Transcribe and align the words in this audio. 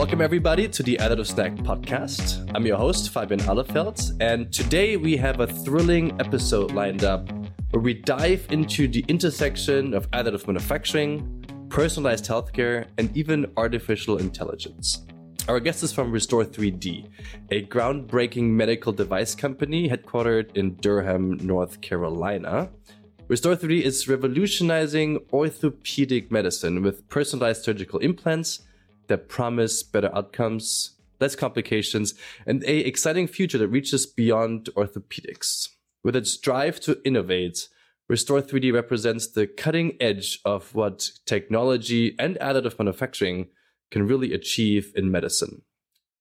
Welcome, 0.00 0.22
everybody, 0.22 0.66
to 0.66 0.82
the 0.82 0.96
Additive 0.96 1.26
Snack 1.26 1.54
podcast. 1.56 2.50
I'm 2.54 2.64
your 2.64 2.78
host, 2.78 3.10
Fabian 3.10 3.38
Alefeld, 3.40 4.16
and 4.22 4.50
today 4.50 4.96
we 4.96 5.14
have 5.18 5.40
a 5.40 5.46
thrilling 5.46 6.18
episode 6.18 6.72
lined 6.72 7.04
up 7.04 7.28
where 7.68 7.82
we 7.82 7.92
dive 7.92 8.46
into 8.48 8.88
the 8.88 9.04
intersection 9.08 9.92
of 9.92 10.10
additive 10.12 10.46
manufacturing, 10.46 11.44
personalized 11.68 12.24
healthcare, 12.24 12.86
and 12.96 13.14
even 13.14 13.52
artificial 13.58 14.16
intelligence. 14.16 15.04
Our 15.48 15.60
guest 15.60 15.82
is 15.82 15.92
from 15.92 16.10
restor3D, 16.10 17.10
a 17.50 17.66
groundbreaking 17.66 18.44
medical 18.44 18.94
device 18.94 19.34
company 19.34 19.86
headquartered 19.86 20.56
in 20.56 20.76
Durham, 20.76 21.36
North 21.46 21.82
Carolina. 21.82 22.70
restor3D 23.28 23.82
is 23.82 24.08
revolutionizing 24.08 25.18
orthopedic 25.30 26.32
medicine 26.32 26.82
with 26.82 27.06
personalized 27.10 27.64
surgical 27.64 27.98
implants 27.98 28.60
that 29.10 29.28
promise 29.28 29.82
better 29.82 30.10
outcomes, 30.14 30.92
less 31.20 31.36
complications, 31.36 32.14
and 32.46 32.64
a 32.64 32.78
exciting 32.78 33.26
future 33.26 33.58
that 33.58 33.68
reaches 33.68 34.06
beyond 34.06 34.70
orthopedics. 34.74 35.68
With 36.02 36.16
its 36.16 36.38
drive 36.38 36.80
to 36.80 36.98
innovate, 37.04 37.68
restor3D 38.10 38.72
represents 38.72 39.26
the 39.26 39.46
cutting 39.46 39.98
edge 40.00 40.40
of 40.46 40.74
what 40.74 41.10
technology 41.26 42.16
and 42.18 42.36
additive 42.36 42.78
manufacturing 42.78 43.48
can 43.90 44.06
really 44.06 44.32
achieve 44.32 44.92
in 44.96 45.10
medicine. 45.10 45.62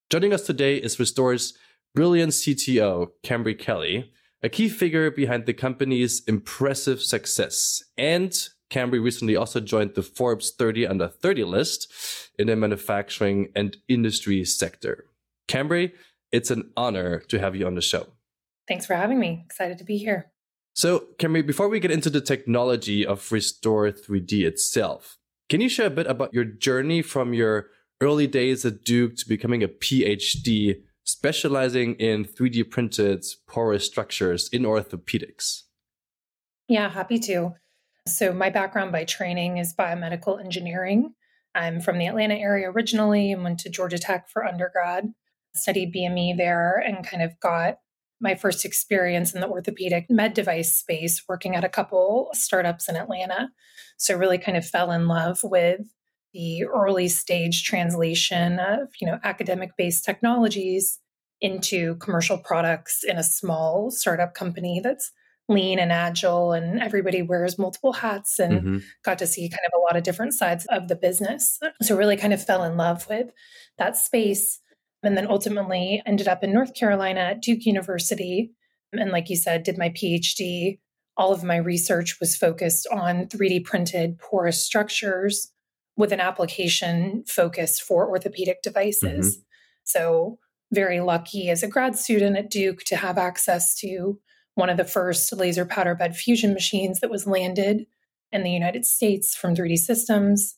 Joining 0.09 0.33
us 0.33 0.45
today 0.45 0.75
is 0.75 0.99
Restore's 0.99 1.53
brilliant 1.95 2.33
CTO, 2.33 3.07
Cambre 3.23 3.57
Kelly, 3.57 4.11
a 4.41 4.49
key 4.49 4.69
figure 4.69 5.11
behind 5.11 5.45
the 5.45 5.53
company's 5.53 6.23
impressive 6.25 7.01
success 7.01 7.83
and 7.97 8.49
Cambre 8.69 8.99
recently 9.01 9.35
also 9.35 9.59
joined 9.59 9.95
the 9.95 10.03
Forbes 10.03 10.51
30 10.51 10.87
under 10.87 11.07
30 11.07 11.43
list 11.43 11.91
in 12.37 12.47
the 12.47 12.55
manufacturing 12.55 13.51
and 13.55 13.77
industry 13.87 14.45
sector. 14.45 15.05
Cambre, 15.47 15.91
it's 16.31 16.51
an 16.51 16.71
honor 16.77 17.19
to 17.19 17.39
have 17.39 17.55
you 17.55 17.65
on 17.65 17.75
the 17.75 17.81
show. 17.81 18.07
Thanks 18.67 18.85
for 18.85 18.93
having 18.95 19.19
me. 19.19 19.41
Excited 19.45 19.79
to 19.79 19.83
be 19.83 19.97
here. 19.97 20.31
So, 20.73 21.05
Cambre, 21.17 21.45
before 21.45 21.67
we 21.67 21.79
get 21.79 21.91
into 21.91 22.09
the 22.09 22.21
technology 22.21 23.05
of 23.05 23.19
restor3D 23.21 24.45
itself, 24.45 25.17
can 25.49 25.61
you 25.61 25.69
share 25.69 25.87
a 25.87 25.91
bit 25.91 26.05
about 26.05 26.33
your 26.33 26.45
journey 26.45 27.01
from 27.01 27.33
your 27.33 27.67
early 27.99 28.27
days 28.27 28.63
at 28.65 28.83
Duke 28.83 29.15
to 29.17 29.27
becoming 29.27 29.63
a 29.63 29.67
PhD 29.67 30.83
specializing 31.03 31.95
in 31.95 32.23
3D 32.23 32.69
printed 32.69 33.25
porous 33.47 33.85
structures 33.85 34.47
in 34.49 34.61
orthopedics? 34.61 35.63
Yeah, 36.67 36.89
happy 36.89 37.17
to. 37.19 37.55
So, 38.17 38.33
my 38.33 38.49
background 38.49 38.91
by 38.91 39.05
training 39.05 39.57
is 39.57 39.73
biomedical 39.73 40.43
engineering. 40.43 41.13
I'm 41.55 41.81
from 41.81 41.97
the 41.97 42.07
Atlanta 42.07 42.35
area 42.35 42.69
originally 42.69 43.31
and 43.31 43.43
went 43.43 43.59
to 43.61 43.69
Georgia 43.69 43.97
Tech 43.97 44.29
for 44.29 44.45
undergrad, 44.45 45.13
studied 45.55 45.93
BME 45.93 46.37
there, 46.37 46.77
and 46.77 47.05
kind 47.05 47.23
of 47.23 47.39
got 47.39 47.77
my 48.21 48.35
first 48.35 48.65
experience 48.65 49.33
in 49.33 49.41
the 49.41 49.47
orthopedic 49.47 50.05
med 50.09 50.33
device 50.33 50.75
space 50.75 51.23
working 51.27 51.55
at 51.55 51.63
a 51.63 51.69
couple 51.69 52.29
startups 52.33 52.89
in 52.89 52.95
Atlanta. 52.95 53.49
So, 53.97 54.17
really 54.17 54.37
kind 54.37 54.57
of 54.57 54.65
fell 54.65 54.91
in 54.91 55.07
love 55.07 55.39
with 55.43 55.81
the 56.33 56.65
early 56.65 57.07
stage 57.07 57.63
translation 57.63 58.59
of 58.59 58.89
you 58.99 59.07
know 59.07 59.19
academic 59.23 59.71
based 59.77 60.03
technologies 60.03 60.99
into 61.41 61.95
commercial 61.95 62.37
products 62.37 63.03
in 63.03 63.17
a 63.17 63.23
small 63.23 63.91
startup 63.91 64.33
company 64.33 64.81
that's 64.83 65.11
lean 65.49 65.79
and 65.79 65.91
agile 65.91 66.53
and 66.53 66.79
everybody 66.79 67.21
wears 67.21 67.57
multiple 67.57 67.91
hats 67.91 68.39
and 68.39 68.53
mm-hmm. 68.53 68.77
got 69.03 69.17
to 69.17 69.27
see 69.27 69.49
kind 69.49 69.65
of 69.65 69.77
a 69.77 69.81
lot 69.81 69.97
of 69.97 70.03
different 70.03 70.33
sides 70.33 70.65
of 70.69 70.87
the 70.87 70.95
business. 70.95 71.59
So 71.81 71.97
really 71.97 72.17
kind 72.17 72.33
of 72.33 72.43
fell 72.43 72.63
in 72.63 72.77
love 72.77 73.07
with 73.09 73.31
that 73.77 73.97
space 73.97 74.59
and 75.03 75.17
then 75.17 75.27
ultimately 75.27 76.01
ended 76.05 76.27
up 76.27 76.43
in 76.43 76.53
North 76.53 76.73
Carolina 76.75 77.21
at 77.21 77.41
Duke 77.41 77.65
University 77.65 78.51
and 78.93 79.11
like 79.11 79.29
you 79.29 79.35
said 79.35 79.63
did 79.63 79.77
my 79.77 79.89
PhD. 79.89 80.79
All 81.17 81.33
of 81.33 81.43
my 81.43 81.57
research 81.57 82.17
was 82.21 82.37
focused 82.37 82.87
on 82.91 83.25
3D 83.25 83.65
printed 83.65 84.19
porous 84.19 84.63
structures 84.63 85.51
with 85.97 86.13
an 86.13 86.21
application 86.21 87.25
focus 87.27 87.77
for 87.79 88.07
orthopedic 88.07 88.61
devices. 88.61 89.35
Mm-hmm. 89.35 89.41
So 89.83 90.39
very 90.71 91.01
lucky 91.01 91.49
as 91.49 91.63
a 91.63 91.67
grad 91.67 91.97
student 91.97 92.37
at 92.37 92.49
Duke 92.49 92.83
to 92.85 92.95
have 92.95 93.17
access 93.17 93.75
to 93.79 94.19
one 94.55 94.69
of 94.69 94.77
the 94.77 94.85
first 94.85 95.31
laser 95.33 95.65
powder 95.65 95.95
bed 95.95 96.15
fusion 96.15 96.53
machines 96.53 96.99
that 96.99 97.09
was 97.09 97.27
landed 97.27 97.85
in 98.31 98.43
the 98.43 98.51
United 98.51 98.85
States 98.85 99.35
from 99.35 99.55
3D 99.55 99.77
Systems. 99.77 100.55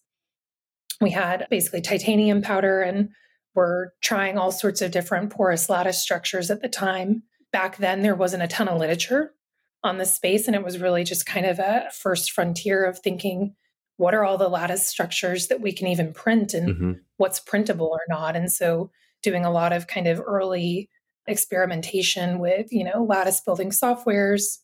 We 1.00 1.12
had 1.12 1.48
basically 1.50 1.82
titanium 1.82 2.42
powder 2.42 2.82
and 2.82 3.10
were 3.56 3.94
trying 4.02 4.38
all 4.38 4.52
sorts 4.52 4.82
of 4.82 4.92
different 4.92 5.32
porous 5.32 5.70
lattice 5.70 6.02
structures 6.02 6.52
at 6.52 6.62
the 6.62 6.70
time. 6.70 7.24
Back 7.52 7.78
then, 7.78 8.02
there 8.02 8.16
wasn't 8.16 8.44
a 8.44 8.48
ton 8.48 8.68
of 8.68 8.80
literature 8.80 9.34
on 9.84 9.98
the 9.98 10.06
space, 10.06 10.48
and 10.48 10.56
it 10.56 10.64
was 10.64 10.80
really 10.80 11.04
just 11.04 11.26
kind 11.26 11.46
of 11.46 11.60
a 11.60 11.90
first 11.92 12.32
frontier 12.32 12.86
of 12.86 13.00
thinking 13.00 13.56
what 13.98 14.14
are 14.14 14.24
all 14.24 14.38
the 14.38 14.50
lattice 14.50 14.88
structures 14.88 15.48
that 15.48 15.62
we 15.62 15.72
can 15.72 15.88
even 15.88 16.14
print 16.14 16.54
and 16.54 16.70
mm-hmm. 16.70 16.92
what's 17.18 17.40
printable 17.40 17.88
or 17.88 18.02
not. 18.08 18.36
And 18.36 18.52
so, 18.52 18.90
doing 19.22 19.46
a 19.46 19.52
lot 19.52 19.74
of 19.74 19.88
kind 19.88 20.08
of 20.08 20.22
early 20.26 20.90
experimentation 21.28 22.40
with, 22.40 22.72
you 22.72 22.84
know, 22.84 23.04
lattice 23.04 23.42
building 23.42 23.70
softwares 23.70 24.58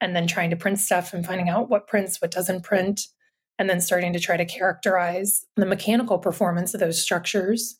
and 0.00 0.14
then 0.14 0.26
trying 0.26 0.50
to 0.50 0.56
print 0.56 0.78
stuff 0.78 1.12
and 1.12 1.24
finding 1.24 1.48
out 1.48 1.70
what 1.70 1.86
prints, 1.86 2.20
what 2.20 2.30
doesn't 2.30 2.62
print, 2.62 3.08
and 3.58 3.68
then 3.70 3.80
starting 3.80 4.12
to 4.12 4.20
try 4.20 4.36
to 4.36 4.44
characterize 4.44 5.44
the 5.56 5.66
mechanical 5.66 6.18
performance 6.18 6.74
of 6.74 6.80
those 6.80 7.00
structures. 7.00 7.78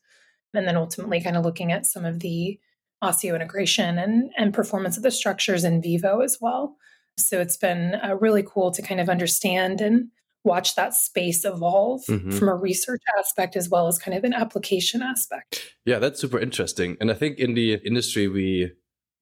And 0.52 0.68
then 0.68 0.76
ultimately 0.76 1.20
kind 1.20 1.36
of 1.36 1.44
looking 1.44 1.72
at 1.72 1.84
some 1.84 2.04
of 2.04 2.20
the 2.20 2.60
osseointegration 3.02 4.02
and, 4.02 4.30
and 4.36 4.54
performance 4.54 4.96
of 4.96 5.02
the 5.02 5.10
structures 5.10 5.64
in 5.64 5.82
vivo 5.82 6.20
as 6.20 6.38
well. 6.40 6.76
So 7.18 7.40
it's 7.40 7.56
been 7.56 7.96
uh, 7.96 8.16
really 8.20 8.42
cool 8.42 8.70
to 8.70 8.82
kind 8.82 9.00
of 9.00 9.08
understand 9.08 9.80
and 9.80 10.08
watch 10.44 10.76
that 10.76 10.94
space 10.94 11.44
evolve 11.44 12.02
mm-hmm. 12.08 12.30
from 12.30 12.48
a 12.48 12.54
research 12.54 13.02
aspect 13.18 13.56
as 13.56 13.68
well 13.68 13.88
as 13.88 13.98
kind 13.98 14.16
of 14.16 14.24
an 14.24 14.34
application 14.34 15.02
aspect. 15.02 15.74
Yeah, 15.84 15.98
that's 15.98 16.20
super 16.20 16.38
interesting. 16.38 16.96
And 17.00 17.10
I 17.10 17.14
think 17.14 17.38
in 17.38 17.54
the 17.54 17.74
industry 17.84 18.28
we 18.28 18.72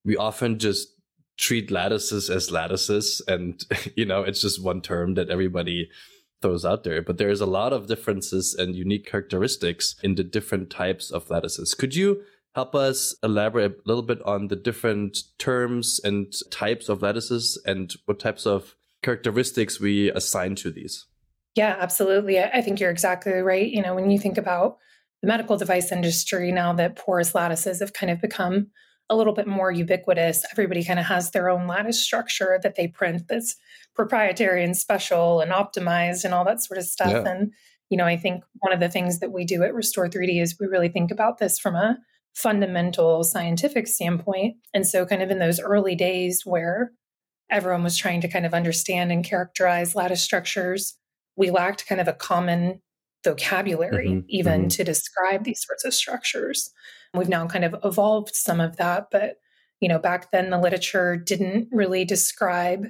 we 0.05 0.17
often 0.17 0.59
just 0.59 0.89
treat 1.37 1.71
lattices 1.71 2.29
as 2.29 2.51
lattices 2.51 3.21
and 3.27 3.65
you 3.95 4.05
know, 4.05 4.23
it's 4.23 4.41
just 4.41 4.63
one 4.63 4.81
term 4.81 5.15
that 5.15 5.29
everybody 5.29 5.89
throws 6.41 6.65
out 6.65 6.83
there, 6.83 7.01
but 7.01 7.17
there's 7.17 7.39
a 7.39 7.45
lot 7.45 7.71
of 7.71 7.87
differences 7.87 8.53
and 8.53 8.75
unique 8.75 9.09
characteristics 9.09 9.95
in 10.03 10.15
the 10.15 10.25
different 10.25 10.69
types 10.69 11.09
of 11.09 11.29
lattices. 11.29 11.73
Could 11.73 11.95
you 11.95 12.23
help 12.53 12.75
us 12.75 13.15
elaborate 13.23 13.71
a 13.71 13.87
little 13.87 14.03
bit 14.03 14.21
on 14.23 14.49
the 14.49 14.57
different 14.57 15.19
terms 15.39 16.01
and 16.03 16.33
types 16.51 16.89
of 16.89 17.01
lattices 17.01 17.59
and 17.65 17.93
what 18.05 18.19
types 18.19 18.45
of 18.45 18.75
characteristics 19.01 19.79
we 19.79 20.11
assign 20.11 20.55
to 20.55 20.69
these? 20.69 21.05
Yeah, 21.55 21.75
absolutely. 21.79 22.39
I 22.39 22.61
think 22.61 22.79
you're 22.79 22.89
exactly 22.89 23.31
right. 23.33 23.69
You 23.69 23.81
know, 23.81 23.93
when 23.93 24.09
you 24.09 24.17
think 24.17 24.37
about 24.37 24.77
the 25.21 25.27
medical 25.27 25.57
device 25.57 25.91
industry 25.91 26.51
now 26.51 26.73
that 26.73 26.95
porous 26.95 27.35
lattices 27.35 27.79
have 27.79 27.93
kind 27.93 28.11
of 28.11 28.19
become 28.19 28.67
a 29.09 29.15
little 29.15 29.33
bit 29.33 29.47
more 29.47 29.71
ubiquitous, 29.71 30.43
everybody 30.51 30.83
kind 30.83 30.99
of 30.99 31.05
has 31.05 31.31
their 31.31 31.49
own 31.49 31.67
lattice 31.67 32.01
structure 32.01 32.59
that 32.63 32.75
they 32.75 32.87
print 32.87 33.27
that's 33.27 33.55
proprietary 33.95 34.63
and 34.63 34.75
special 34.75 35.41
and 35.41 35.51
optimized 35.51 36.25
and 36.25 36.33
all 36.33 36.45
that 36.45 36.63
sort 36.63 36.79
of 36.79 36.85
stuff. 36.85 37.11
Yeah. 37.11 37.29
And, 37.29 37.51
you 37.89 37.97
know, 37.97 38.05
I 38.05 38.17
think 38.17 38.43
one 38.59 38.73
of 38.73 38.79
the 38.79 38.89
things 38.89 39.19
that 39.19 39.31
we 39.31 39.45
do 39.45 39.61
at 39.63 39.73
restor3D 39.73 40.41
is 40.41 40.57
we 40.59 40.67
really 40.67 40.89
think 40.89 41.11
about 41.11 41.37
this 41.37 41.59
from 41.59 41.75
a 41.75 41.97
fundamental 42.33 43.23
scientific 43.23 43.87
standpoint. 43.87 44.55
And 44.73 44.87
so, 44.87 45.05
kind 45.05 45.21
of 45.21 45.29
in 45.29 45.39
those 45.39 45.59
early 45.59 45.93
days 45.95 46.41
where 46.45 46.91
everyone 47.51 47.83
was 47.83 47.97
trying 47.97 48.21
to 48.21 48.27
kind 48.27 48.45
of 48.45 48.53
understand 48.53 49.11
and 49.11 49.23
characterize 49.23 49.95
lattice 49.95 50.23
structures, 50.23 50.97
we 51.35 51.51
lacked 51.51 51.87
kind 51.87 52.01
of 52.01 52.07
a 52.07 52.13
common 52.13 52.81
vocabulary 53.23 54.09
mm-hmm, 54.09 54.25
even 54.27 54.61
mm-hmm. 54.61 54.67
to 54.67 54.83
describe 54.83 55.43
these 55.43 55.63
sorts 55.65 55.85
of 55.85 55.93
structures. 55.93 56.71
We've 57.13 57.29
now 57.29 57.47
kind 57.47 57.63
of 57.63 57.75
evolved 57.83 58.35
some 58.35 58.59
of 58.59 58.77
that, 58.77 59.07
but 59.11 59.35
you 59.79 59.89
know, 59.89 59.99
back 59.99 60.31
then 60.31 60.49
the 60.49 60.59
literature 60.59 61.15
didn't 61.17 61.67
really 61.71 62.05
describe 62.05 62.87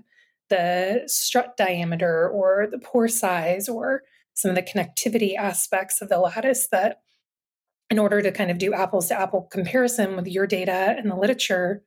the 0.49 1.03
strut 1.07 1.57
diameter 1.57 2.29
or 2.29 2.67
the 2.69 2.79
pore 2.79 3.07
size 3.07 3.67
or 3.67 4.03
some 4.33 4.49
of 4.49 4.55
the 4.55 4.61
connectivity 4.61 5.35
aspects 5.35 6.01
of 6.01 6.09
the 6.09 6.19
lattice 6.19 6.67
that 6.71 6.97
in 7.89 7.99
order 7.99 8.21
to 8.21 8.31
kind 8.31 8.49
of 8.49 8.57
do 8.57 8.73
apples 8.73 9.07
to 9.07 9.19
apple 9.19 9.47
comparison 9.51 10.15
with 10.15 10.27
your 10.27 10.47
data 10.47 10.95
and 10.97 11.11
the 11.11 11.15
literature, 11.15 11.83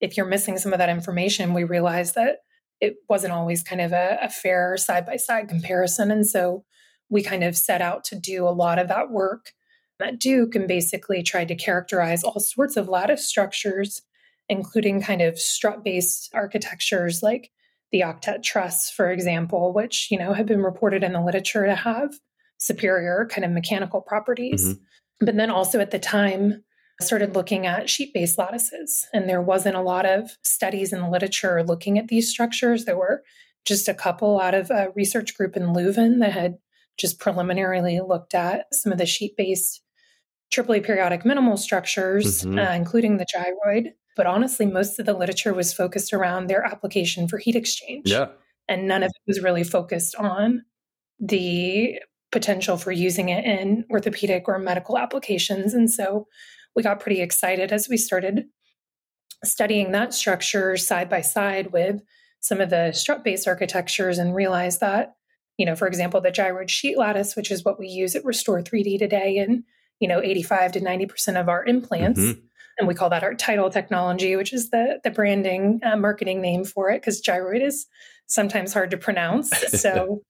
if 0.00 0.16
you're 0.16 0.26
missing 0.26 0.58
some 0.58 0.72
of 0.72 0.78
that 0.78 0.88
information, 0.88 1.54
we 1.54 1.64
realize 1.64 2.12
that 2.12 2.38
it 2.80 2.96
wasn't 3.08 3.32
always 3.32 3.62
kind 3.62 3.80
of 3.80 3.92
a, 3.92 4.18
a 4.22 4.28
fair 4.28 4.76
side 4.76 5.06
by 5.06 5.16
side 5.16 5.48
comparison. 5.48 6.10
And 6.10 6.26
so 6.26 6.64
we 7.08 7.22
kind 7.22 7.44
of 7.44 7.56
set 7.56 7.82
out 7.82 8.04
to 8.04 8.18
do 8.18 8.46
a 8.46 8.50
lot 8.50 8.78
of 8.78 8.88
that 8.88 9.10
work 9.10 9.52
at 10.00 10.18
Duke 10.18 10.54
and 10.54 10.66
basically 10.66 11.22
tried 11.22 11.48
to 11.48 11.54
characterize 11.54 12.24
all 12.24 12.40
sorts 12.40 12.76
of 12.76 12.88
lattice 12.88 13.26
structures, 13.26 14.00
including 14.48 15.02
kind 15.02 15.20
of 15.20 15.38
strut 15.38 15.84
based 15.84 16.30
architectures 16.34 17.22
like 17.22 17.50
the 17.92 18.00
octet 18.00 18.42
truss, 18.42 18.90
for 18.90 19.10
example, 19.10 19.74
which, 19.74 20.08
you 20.10 20.18
know, 20.18 20.32
have 20.32 20.46
been 20.46 20.62
reported 20.62 21.02
in 21.02 21.12
the 21.12 21.22
literature 21.22 21.66
to 21.66 21.74
have 21.74 22.14
superior 22.58 23.26
kind 23.30 23.44
of 23.44 23.50
mechanical 23.50 24.00
properties. 24.00 24.64
Mm-hmm. 24.64 25.26
But 25.26 25.36
then 25.36 25.50
also 25.50 25.80
at 25.80 25.90
the 25.90 25.98
time, 25.98 26.64
started 27.02 27.34
looking 27.34 27.66
at 27.66 27.90
sheet 27.90 28.12
based 28.14 28.38
lattices, 28.38 29.06
and 29.12 29.28
there 29.28 29.42
wasn't 29.42 29.76
a 29.76 29.82
lot 29.82 30.06
of 30.06 30.30
studies 30.42 30.92
in 30.92 31.00
the 31.00 31.10
literature 31.10 31.62
looking 31.62 31.98
at 31.98 32.08
these 32.08 32.30
structures. 32.30 32.84
There 32.84 32.98
were 32.98 33.22
just 33.64 33.88
a 33.88 33.94
couple 33.94 34.40
out 34.40 34.54
of 34.54 34.70
a 34.70 34.90
research 34.94 35.36
group 35.36 35.56
in 35.56 35.74
Leuven 35.74 36.20
that 36.20 36.32
had 36.32 36.58
just 36.98 37.18
preliminarily 37.18 38.00
looked 38.00 38.34
at 38.34 38.66
some 38.72 38.92
of 38.92 38.98
the 38.98 39.06
sheet 39.06 39.36
based 39.36 39.82
triple 40.50 40.78
periodic 40.80 41.24
minimal 41.24 41.56
structures, 41.56 42.42
mm-hmm. 42.42 42.58
uh, 42.58 42.72
including 42.72 43.16
the 43.16 43.26
gyroid. 43.26 43.92
But 44.16 44.26
honestly, 44.26 44.66
most 44.66 44.98
of 44.98 45.06
the 45.06 45.14
literature 45.14 45.54
was 45.54 45.72
focused 45.72 46.12
around 46.12 46.46
their 46.46 46.64
application 46.64 47.28
for 47.28 47.38
heat 47.38 47.56
exchange. 47.56 48.10
Yeah. 48.10 48.28
And 48.68 48.86
none 48.86 49.02
of 49.02 49.08
it 49.08 49.22
was 49.26 49.40
really 49.40 49.64
focused 49.64 50.14
on 50.16 50.64
the 51.18 52.00
potential 52.32 52.76
for 52.76 52.92
using 52.92 53.28
it 53.28 53.44
in 53.44 53.84
orthopedic 53.90 54.44
or 54.46 54.58
medical 54.58 54.98
applications. 54.98 55.74
And 55.74 55.90
so 55.90 56.26
we 56.74 56.82
got 56.82 57.00
pretty 57.00 57.20
excited 57.20 57.72
as 57.72 57.88
we 57.88 57.96
started 57.96 58.46
studying 59.44 59.92
that 59.92 60.14
structure 60.14 60.76
side 60.76 61.08
by 61.08 61.20
side 61.20 61.72
with 61.72 62.00
some 62.40 62.60
of 62.60 62.70
the 62.70 62.92
strut 62.92 63.24
based 63.24 63.46
architectures 63.46 64.18
and 64.18 64.34
realized 64.34 64.80
that, 64.80 65.14
you 65.56 65.66
know, 65.66 65.76
for 65.76 65.86
example, 65.86 66.20
the 66.20 66.30
gyroid 66.30 66.68
sheet 66.68 66.98
lattice, 66.98 67.36
which 67.36 67.50
is 67.50 67.64
what 67.64 67.78
we 67.78 67.86
use 67.86 68.14
at 68.14 68.24
restor3D 68.24 68.98
today 68.98 69.36
in, 69.36 69.64
you 69.98 70.08
know, 70.08 70.20
85 70.22 70.72
to 70.72 70.80
90% 70.80 71.40
of 71.40 71.48
our 71.48 71.64
implants. 71.64 72.20
Mm-hmm. 72.20 72.40
And 72.78 72.88
we 72.88 72.94
call 72.94 73.10
that 73.10 73.22
our 73.22 73.34
TIDAL 73.34 73.70
technology, 73.70 74.36
which 74.36 74.54
is 74.54 74.70
the, 74.70 75.00
the 75.04 75.10
branding 75.10 75.80
uh, 75.84 75.96
marketing 75.96 76.40
name 76.40 76.64
for 76.64 76.88
it, 76.90 77.02
because 77.02 77.20
gyroid 77.20 77.62
is 77.62 77.86
sometimes 78.26 78.72
hard 78.72 78.90
to 78.90 78.96
pronounce. 78.96 79.52
So, 79.80 80.22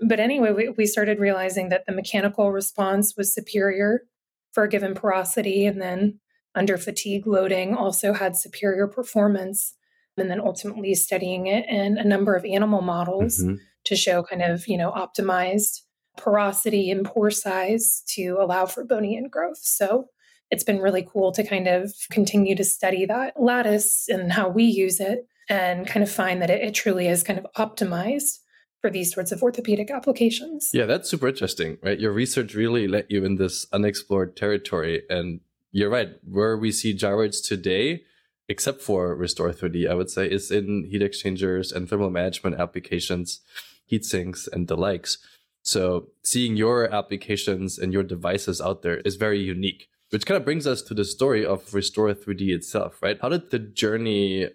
but 0.00 0.20
anyway, 0.20 0.52
we, 0.52 0.68
we 0.70 0.86
started 0.86 1.18
realizing 1.18 1.68
that 1.70 1.84
the 1.86 1.92
mechanical 1.92 2.52
response 2.52 3.14
was 3.16 3.34
superior 3.34 4.02
for 4.52 4.64
a 4.64 4.68
given 4.68 4.94
porosity. 4.94 5.66
And 5.66 5.80
then 5.80 6.20
under 6.54 6.76
fatigue 6.76 7.26
loading 7.26 7.74
also 7.74 8.12
had 8.12 8.36
superior 8.36 8.86
performance 8.86 9.74
and 10.16 10.30
then 10.30 10.40
ultimately 10.40 10.94
studying 10.94 11.46
it 11.46 11.64
in 11.68 11.96
a 11.96 12.04
number 12.04 12.34
of 12.34 12.44
animal 12.44 12.82
models 12.82 13.38
mm-hmm. 13.38 13.54
to 13.84 13.96
show 13.96 14.22
kind 14.22 14.42
of, 14.42 14.66
you 14.66 14.76
know, 14.76 14.90
optimized 14.90 15.82
porosity 16.16 16.90
and 16.90 17.06
pore 17.06 17.30
size 17.30 18.02
to 18.08 18.36
allow 18.40 18.66
for 18.66 18.84
bony 18.84 19.20
ingrowth. 19.20 19.58
So 19.58 20.06
it's 20.50 20.64
been 20.64 20.80
really 20.80 21.06
cool 21.08 21.30
to 21.32 21.44
kind 21.44 21.68
of 21.68 21.92
continue 22.10 22.56
to 22.56 22.64
study 22.64 23.06
that 23.06 23.40
lattice 23.40 24.06
and 24.08 24.32
how 24.32 24.48
we 24.48 24.64
use 24.64 24.98
it 24.98 25.26
and 25.48 25.86
kind 25.86 26.02
of 26.02 26.10
find 26.10 26.42
that 26.42 26.50
it, 26.50 26.62
it 26.62 26.74
truly 26.74 27.06
is 27.06 27.22
kind 27.22 27.38
of 27.38 27.46
optimized 27.56 28.38
for 28.80 28.90
these 28.90 29.12
sorts 29.12 29.32
of 29.32 29.42
orthopedic 29.42 29.90
applications. 29.90 30.70
Yeah, 30.72 30.86
that's 30.86 31.10
super 31.10 31.28
interesting, 31.28 31.78
right? 31.82 31.98
Your 31.98 32.12
research 32.12 32.54
really 32.54 32.86
let 32.86 33.10
you 33.10 33.24
in 33.24 33.36
this 33.36 33.66
unexplored 33.72 34.36
territory. 34.36 35.02
And 35.10 35.40
you're 35.72 35.90
right, 35.90 36.10
where 36.24 36.56
we 36.56 36.70
see 36.70 36.94
gyroids 36.94 37.42
today 37.44 38.02
except 38.48 38.80
for 38.80 39.14
restor3D, 39.16 39.88
I 39.88 39.94
would 39.94 40.10
say, 40.10 40.26
is 40.26 40.50
in 40.50 40.86
heat 40.90 41.02
exchangers 41.02 41.70
and 41.70 41.88
thermal 41.88 42.10
management 42.10 42.58
applications, 42.58 43.40
heat 43.84 44.04
sinks, 44.04 44.48
and 44.50 44.68
the 44.68 44.76
likes. 44.76 45.18
So 45.62 46.08
seeing 46.22 46.56
your 46.56 46.92
applications 46.92 47.78
and 47.78 47.92
your 47.92 48.02
devices 48.02 48.60
out 48.60 48.82
there 48.82 48.98
is 48.98 49.16
very 49.16 49.40
unique, 49.40 49.88
which 50.10 50.24
kind 50.24 50.38
of 50.38 50.44
brings 50.44 50.66
us 50.66 50.80
to 50.82 50.94
the 50.94 51.04
story 51.04 51.44
of 51.44 51.66
restor3D 51.66 52.48
itself, 52.48 53.02
right? 53.02 53.18
How 53.20 53.28
did 53.28 53.50
the 53.50 53.58
journey 53.58 54.48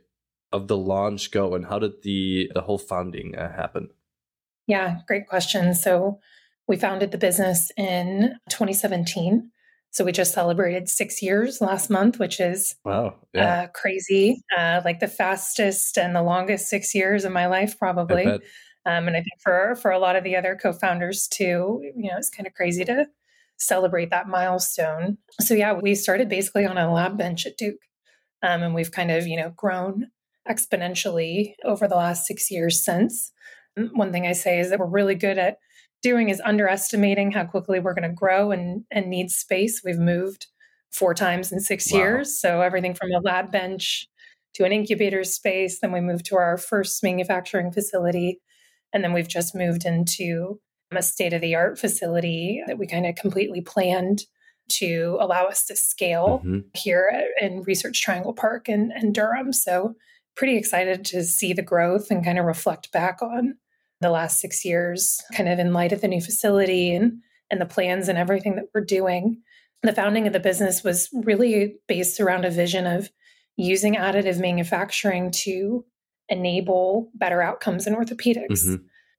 of 0.52 0.68
the 0.68 0.78
launch 0.78 1.30
go 1.30 1.54
and 1.54 1.68
how 1.68 1.80
did 1.80 2.02
the, 2.02 2.50
the 2.54 2.62
whole 2.62 2.80
founding 2.80 3.36
uh, 3.36 3.54
happen? 3.54 3.90
Yeah, 4.68 5.00
great 5.08 5.28
question. 5.28 5.74
So 5.74 6.20
we 6.68 6.78
founded 6.78 7.12
the 7.12 7.18
business 7.18 7.72
in 7.78 8.36
2017 8.50 9.52
so 9.94 10.04
we 10.04 10.12
just 10.12 10.34
celebrated 10.34 10.90
six 10.90 11.22
years 11.22 11.62
last 11.62 11.92
month, 11.92 12.18
which 12.18 12.40
is 12.40 12.76
wow, 12.84 13.14
yeah. 13.32 13.62
uh, 13.62 13.68
crazy. 13.76 14.42
Uh, 14.58 14.82
like 14.84 15.00
the 15.00 15.08
fastest 15.08 16.00
and 16.00 16.16
the 16.16 16.24
longest 16.24 16.68
six 16.68 16.96
years 16.96 17.26
of 17.26 17.32
my 17.32 17.46
life, 17.46 17.78
probably. 17.78 18.26
Um, 18.26 19.08
and 19.08 19.12
I 19.12 19.20
think 19.20 19.40
for 19.42 19.76
for 19.76 19.92
a 19.92 20.00
lot 20.00 20.16
of 20.16 20.24
the 20.24 20.36
other 20.36 20.58
co-founders 20.62 21.28
too, 21.28 21.80
you 21.96 22.10
know, 22.10 22.18
it's 22.18 22.32
kind 22.32 22.48
of 22.48 22.56
crazy 22.56 22.84
to 22.86 23.06
celebrate 23.58 24.10
that 24.10 24.28
milestone. 24.28 25.20
So 25.40 25.54
yeah, 25.54 25.74
we 25.74 25.94
started 25.94 26.28
basically 26.28 26.66
on 26.66 26.80
a 26.80 26.92
lab 26.92 27.16
bench 27.16 27.46
at 27.46 27.56
Duke, 27.56 27.80
um, 28.42 28.64
and 28.64 28.74
we've 28.74 28.92
kind 28.92 29.12
of 29.12 29.28
you 29.28 29.38
know 29.38 29.54
grown 29.56 30.08
exponentially 30.50 31.54
over 31.64 31.88
the 31.88 31.96
last 31.96 32.26
six 32.26 32.50
years 32.50 32.84
since. 32.84 33.32
One 33.76 34.12
thing 34.12 34.28
I 34.28 34.34
say 34.34 34.60
is 34.60 34.70
that 34.70 34.80
we're 34.80 34.86
really 34.86 35.16
good 35.16 35.38
at 35.38 35.58
doing 36.02 36.30
is 36.30 36.42
underestimating 36.44 37.32
how 37.32 37.46
quickly 37.46 37.80
we're 37.80 37.94
going 37.94 38.10
to 38.10 38.16
grow 38.16 38.52
and, 38.52 38.84
and 38.92 39.10
need 39.10 39.32
space. 39.32 39.82
We've 39.84 39.98
moved 39.98 40.48
four 40.92 41.14
times 41.14 41.52
in 41.52 41.60
six 41.60 41.92
wow. 41.92 42.00
years. 42.00 42.40
So 42.40 42.62
everything 42.62 42.94
from 42.94 43.12
a 43.12 43.20
lab 43.20 43.52
bench 43.52 44.08
to 44.56 44.66
an 44.66 44.72
incubator 44.72 45.24
space. 45.24 45.80
Then 45.80 45.92
we 45.92 46.02
moved 46.02 46.26
to 46.26 46.36
our 46.36 46.58
first 46.58 47.02
manufacturing 47.04 47.72
facility. 47.72 48.40
And 48.92 49.04
then 49.04 49.14
we've 49.14 49.28
just 49.28 49.56
moved 49.56 49.86
into 49.86 50.60
a 50.92 51.02
state 51.02 51.34
of 51.34 51.42
the 51.42 51.56
art 51.56 51.80
facility 51.80 52.62
that 52.68 52.78
we 52.78 52.86
kind 52.86 53.08
of 53.08 53.16
completely 53.16 53.62
planned 53.62 54.26
to 54.70 55.18
allow 55.20 55.46
us 55.46 55.66
to 55.66 55.76
scale 55.76 56.42
mm-hmm. 56.46 56.60
here 56.76 57.12
in 57.42 57.64
Research 57.64 58.02
Triangle 58.02 58.34
Park 58.34 58.70
and, 58.70 58.92
and 58.92 59.16
Durham. 59.16 59.52
So 59.52 59.96
pretty 60.36 60.58
excited 60.58 61.06
to 61.06 61.24
see 61.24 61.54
the 61.54 61.62
growth 61.62 62.12
and 62.12 62.24
kind 62.24 62.38
of 62.38 62.46
reflect 62.46 62.92
back 62.92 63.22
on 63.22 63.56
the 64.04 64.12
last 64.12 64.40
six 64.40 64.64
years, 64.64 65.20
kind 65.36 65.50
of 65.50 65.60
in 65.60 65.74
light 65.74 65.92
of 65.92 66.02
the 66.02 66.08
new 66.08 66.22
facility 66.22 66.94
and, 66.94 67.22
and 67.50 67.60
the 67.60 67.66
plans 67.66 68.08
and 68.08 68.18
everything 68.18 68.56
that 68.56 68.66
we're 68.74 68.86
doing. 68.86 69.42
The 69.82 69.94
founding 69.94 70.28
of 70.28 70.34
the 70.34 70.40
business 70.40 70.84
was 70.84 71.10
really 71.14 71.76
based 71.88 72.20
around 72.20 72.46
a 72.46 72.52
vision 72.52 72.86
of 72.86 73.12
using 73.58 73.96
additive 73.96 74.40
manufacturing 74.40 75.32
to 75.32 75.86
enable 76.30 77.10
better 77.16 77.42
outcomes 77.42 77.86
in 77.86 77.96
orthopedics. 77.96 78.66
Mm-hmm. 78.66 78.76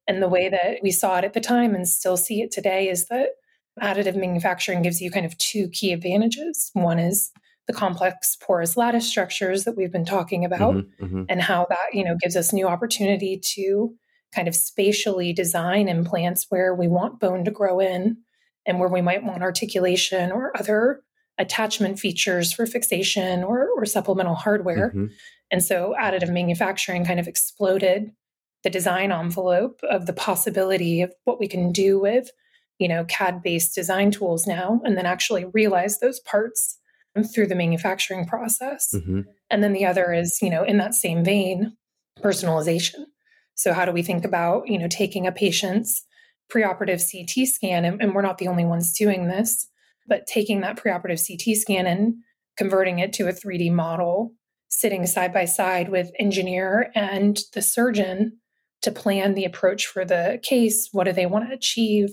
And 0.08 0.22
the 0.22 0.28
way 0.28 0.48
that 0.48 0.78
we 0.82 0.90
saw 0.90 1.18
it 1.18 1.24
at 1.24 1.32
the 1.32 1.40
time 1.40 1.74
and 1.74 1.88
still 1.88 2.16
see 2.16 2.42
it 2.42 2.50
today 2.50 2.88
is 2.88 3.06
that 3.08 3.30
additive 3.82 4.16
manufacturing 4.16 4.82
gives 4.82 5.00
you 5.00 5.10
kind 5.10 5.26
of 5.26 5.36
two 5.38 5.68
key 5.68 5.92
advantages. 5.92 6.70
One 6.74 6.98
is 6.98 7.30
the 7.66 7.72
complex 7.72 8.36
porous 8.36 8.76
lattice 8.76 9.08
structures 9.08 9.64
that 9.64 9.76
we've 9.76 9.92
been 9.92 10.04
talking 10.04 10.44
about 10.44 10.74
mm-hmm, 10.74 11.04
mm-hmm. 11.04 11.22
and 11.28 11.40
how 11.40 11.66
that, 11.68 11.94
you 11.94 12.04
know, 12.04 12.16
gives 12.20 12.36
us 12.36 12.52
new 12.52 12.68
opportunity 12.68 13.38
to 13.38 13.94
kind 14.34 14.48
of 14.48 14.54
spatially 14.54 15.32
design 15.32 15.88
implants 15.88 16.46
where 16.48 16.74
we 16.74 16.88
want 16.88 17.20
bone 17.20 17.44
to 17.44 17.50
grow 17.50 17.80
in 17.80 18.16
and 18.66 18.80
where 18.80 18.88
we 18.88 19.02
might 19.02 19.24
want 19.24 19.42
articulation 19.42 20.32
or 20.32 20.56
other 20.56 21.02
attachment 21.38 21.98
features 21.98 22.52
for 22.52 22.66
fixation 22.66 23.44
or, 23.44 23.68
or 23.76 23.84
supplemental 23.84 24.34
hardware. 24.34 24.90
Mm-hmm. 24.90 25.06
And 25.50 25.62
so 25.62 25.94
additive 26.00 26.32
manufacturing 26.32 27.04
kind 27.04 27.20
of 27.20 27.28
exploded 27.28 28.12
the 28.62 28.70
design 28.70 29.12
envelope 29.12 29.80
of 29.88 30.06
the 30.06 30.12
possibility 30.12 31.02
of 31.02 31.12
what 31.24 31.38
we 31.38 31.48
can 31.48 31.70
do 31.70 32.00
with, 32.00 32.30
you 32.78 32.88
know, 32.88 33.04
CAD 33.04 33.42
based 33.42 33.74
design 33.74 34.10
tools 34.10 34.46
now, 34.46 34.80
and 34.84 34.96
then 34.96 35.06
actually 35.06 35.44
realize 35.52 36.00
those 36.00 36.20
parts 36.20 36.78
through 37.32 37.46
the 37.46 37.54
manufacturing 37.54 38.26
process. 38.26 38.92
Mm-hmm. 38.94 39.20
And 39.50 39.62
then 39.62 39.72
the 39.72 39.86
other 39.86 40.12
is, 40.12 40.38
you 40.40 40.50
know, 40.50 40.64
in 40.64 40.78
that 40.78 40.94
same 40.94 41.24
vein, 41.24 41.76
personalization. 42.20 43.04
So 43.54 43.72
how 43.72 43.84
do 43.84 43.92
we 43.92 44.02
think 44.02 44.24
about, 44.24 44.68
you 44.68 44.78
know, 44.78 44.88
taking 44.88 45.26
a 45.26 45.32
patient's 45.32 46.04
preoperative 46.52 47.02
CT 47.10 47.46
scan, 47.48 47.84
and, 47.84 48.00
and 48.02 48.14
we're 48.14 48.22
not 48.22 48.38
the 48.38 48.48
only 48.48 48.64
ones 48.64 48.92
doing 48.92 49.28
this, 49.28 49.68
but 50.06 50.26
taking 50.26 50.60
that 50.60 50.76
preoperative 50.76 51.26
CT 51.26 51.56
scan 51.56 51.86
and 51.86 52.14
converting 52.56 52.98
it 52.98 53.12
to 53.14 53.28
a 53.28 53.32
3D 53.32 53.72
model, 53.72 54.32
sitting 54.68 55.06
side 55.06 55.32
by 55.32 55.44
side 55.44 55.88
with 55.88 56.10
engineer 56.18 56.90
and 56.94 57.40
the 57.54 57.62
surgeon 57.62 58.38
to 58.82 58.90
plan 58.90 59.34
the 59.34 59.44
approach 59.44 59.86
for 59.86 60.04
the 60.04 60.38
case. 60.42 60.88
What 60.92 61.04
do 61.04 61.12
they 61.12 61.26
want 61.26 61.48
to 61.48 61.54
achieve? 61.54 62.10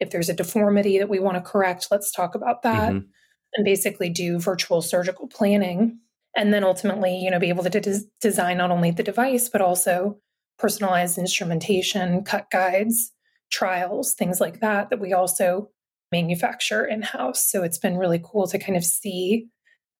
If 0.00 0.10
there's 0.10 0.28
a 0.28 0.34
deformity 0.34 0.98
that 0.98 1.08
we 1.08 1.20
want 1.20 1.36
to 1.36 1.50
correct, 1.50 1.88
let's 1.90 2.10
talk 2.10 2.34
about 2.34 2.62
that. 2.62 2.90
Mm-hmm. 2.90 3.06
And 3.54 3.64
basically 3.64 4.08
do 4.08 4.38
virtual 4.38 4.80
surgical 4.80 5.26
planning. 5.26 5.98
And 6.36 6.54
then 6.54 6.62
ultimately, 6.62 7.16
you 7.16 7.30
know, 7.30 7.40
be 7.40 7.48
able 7.48 7.64
to 7.64 7.70
de- 7.70 8.00
design 8.20 8.58
not 8.58 8.70
only 8.70 8.92
the 8.92 9.02
device, 9.02 9.48
but 9.48 9.60
also 9.60 10.18
personalized 10.60 11.18
instrumentation, 11.18 12.22
cut 12.22 12.50
guides, 12.50 13.12
trials, 13.50 14.14
things 14.14 14.40
like 14.40 14.60
that, 14.60 14.90
that 14.90 15.00
we 15.00 15.12
also 15.12 15.70
manufacture 16.12 16.84
in 16.84 17.02
house. 17.02 17.50
So 17.50 17.62
it's 17.62 17.78
been 17.78 17.96
really 17.96 18.20
cool 18.22 18.46
to 18.48 18.58
kind 18.58 18.76
of 18.76 18.84
see 18.84 19.48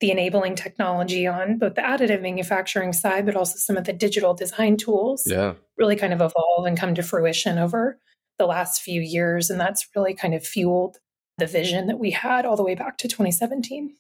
the 0.01 0.11
enabling 0.11 0.57
technology 0.57 1.27
on 1.27 1.59
both 1.59 1.75
the 1.75 1.83
additive 1.83 2.23
manufacturing 2.23 2.93
side, 2.93 3.27
but 3.27 3.37
also 3.37 3.57
some 3.57 3.77
of 3.77 3.85
the 3.85 3.93
digital 3.93 4.35
design 4.35 4.77
tools 4.77 5.25
yeah. 5.27 5.55
really 5.77 5.97
kind 5.97 6.13
of 6.13 6.21
evolve 6.21 6.67
and 6.67 6.79
come 6.79 6.95
to 6.95 7.03
fruition 7.03 7.59
over 7.59 7.99
the 8.39 8.47
last 8.47 8.83
few 8.83 9.01
years. 9.01 9.51
And 9.51 9.61
that's 9.61 9.87
really 9.95 10.15
kind 10.15 10.35
of 10.35 10.47
fueled 10.47 10.99
the 11.39 11.47
vision 11.47 11.87
that 11.87 11.99
we 11.99 12.11
had 12.11 12.45
all 12.45 12.57
the 12.57 12.63
way 12.63 12.75
back 12.75 12.99
to 12.99 13.09
2017. 13.09 13.95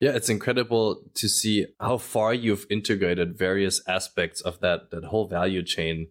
Yeah, 0.00 0.12
it's 0.12 0.30
incredible 0.30 1.02
to 1.14 1.28
see 1.28 1.66
how 1.78 1.98
far 1.98 2.32
you've 2.32 2.66
integrated 2.70 3.36
various 3.36 3.82
aspects 3.86 4.40
of 4.40 4.58
that 4.60 4.90
that 4.90 5.04
whole 5.04 5.28
value 5.28 5.62
chain 5.62 6.08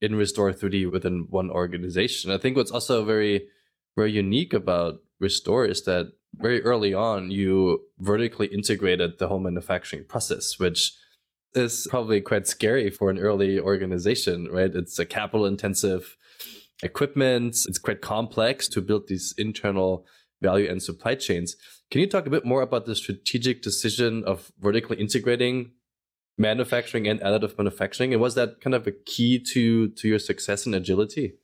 in 0.00 0.12
restor3D 0.12 0.90
within 0.90 1.26
one 1.28 1.50
organization. 1.50 2.30
I 2.30 2.38
think 2.38 2.56
what's 2.56 2.70
also 2.70 3.04
very 3.04 3.48
very 3.94 4.12
unique 4.12 4.54
about 4.54 5.00
Restore 5.20 5.66
is 5.66 5.84
that 5.84 6.12
very 6.34 6.62
early 6.62 6.92
on, 6.92 7.30
you 7.30 7.80
vertically 7.98 8.46
integrated 8.48 9.18
the 9.18 9.28
whole 9.28 9.40
manufacturing 9.40 10.04
process, 10.04 10.58
which 10.58 10.92
is 11.54 11.86
probably 11.90 12.20
quite 12.20 12.46
scary 12.46 12.90
for 12.90 13.08
an 13.08 13.18
early 13.18 13.58
organization, 13.58 14.48
right? 14.52 14.74
It's 14.74 14.98
a 14.98 15.06
capital 15.06 15.46
intensive 15.46 16.16
equipment. 16.82 17.56
It's 17.66 17.78
quite 17.78 18.02
complex 18.02 18.68
to 18.68 18.82
build 18.82 19.08
these 19.08 19.34
internal 19.38 20.04
value 20.42 20.68
and 20.68 20.82
supply 20.82 21.14
chains. 21.14 21.56
Can 21.90 22.00
you 22.00 22.06
talk 22.06 22.26
a 22.26 22.30
bit 22.30 22.44
more 22.44 22.62
about 22.62 22.86
the 22.86 22.94
strategic 22.94 23.62
decision 23.62 24.24
of 24.24 24.52
vertically 24.60 24.98
integrating 24.98 25.72
manufacturing 26.38 27.06
and 27.08 27.20
additive 27.20 27.56
manufacturing? 27.56 28.12
And 28.12 28.20
was 28.20 28.34
that 28.34 28.60
kind 28.60 28.74
of 28.74 28.86
a 28.86 28.92
key 28.92 29.38
to 29.52 29.88
to 29.88 30.08
your 30.08 30.18
success 30.18 30.66
and 30.66 30.74
agility? 30.74 31.34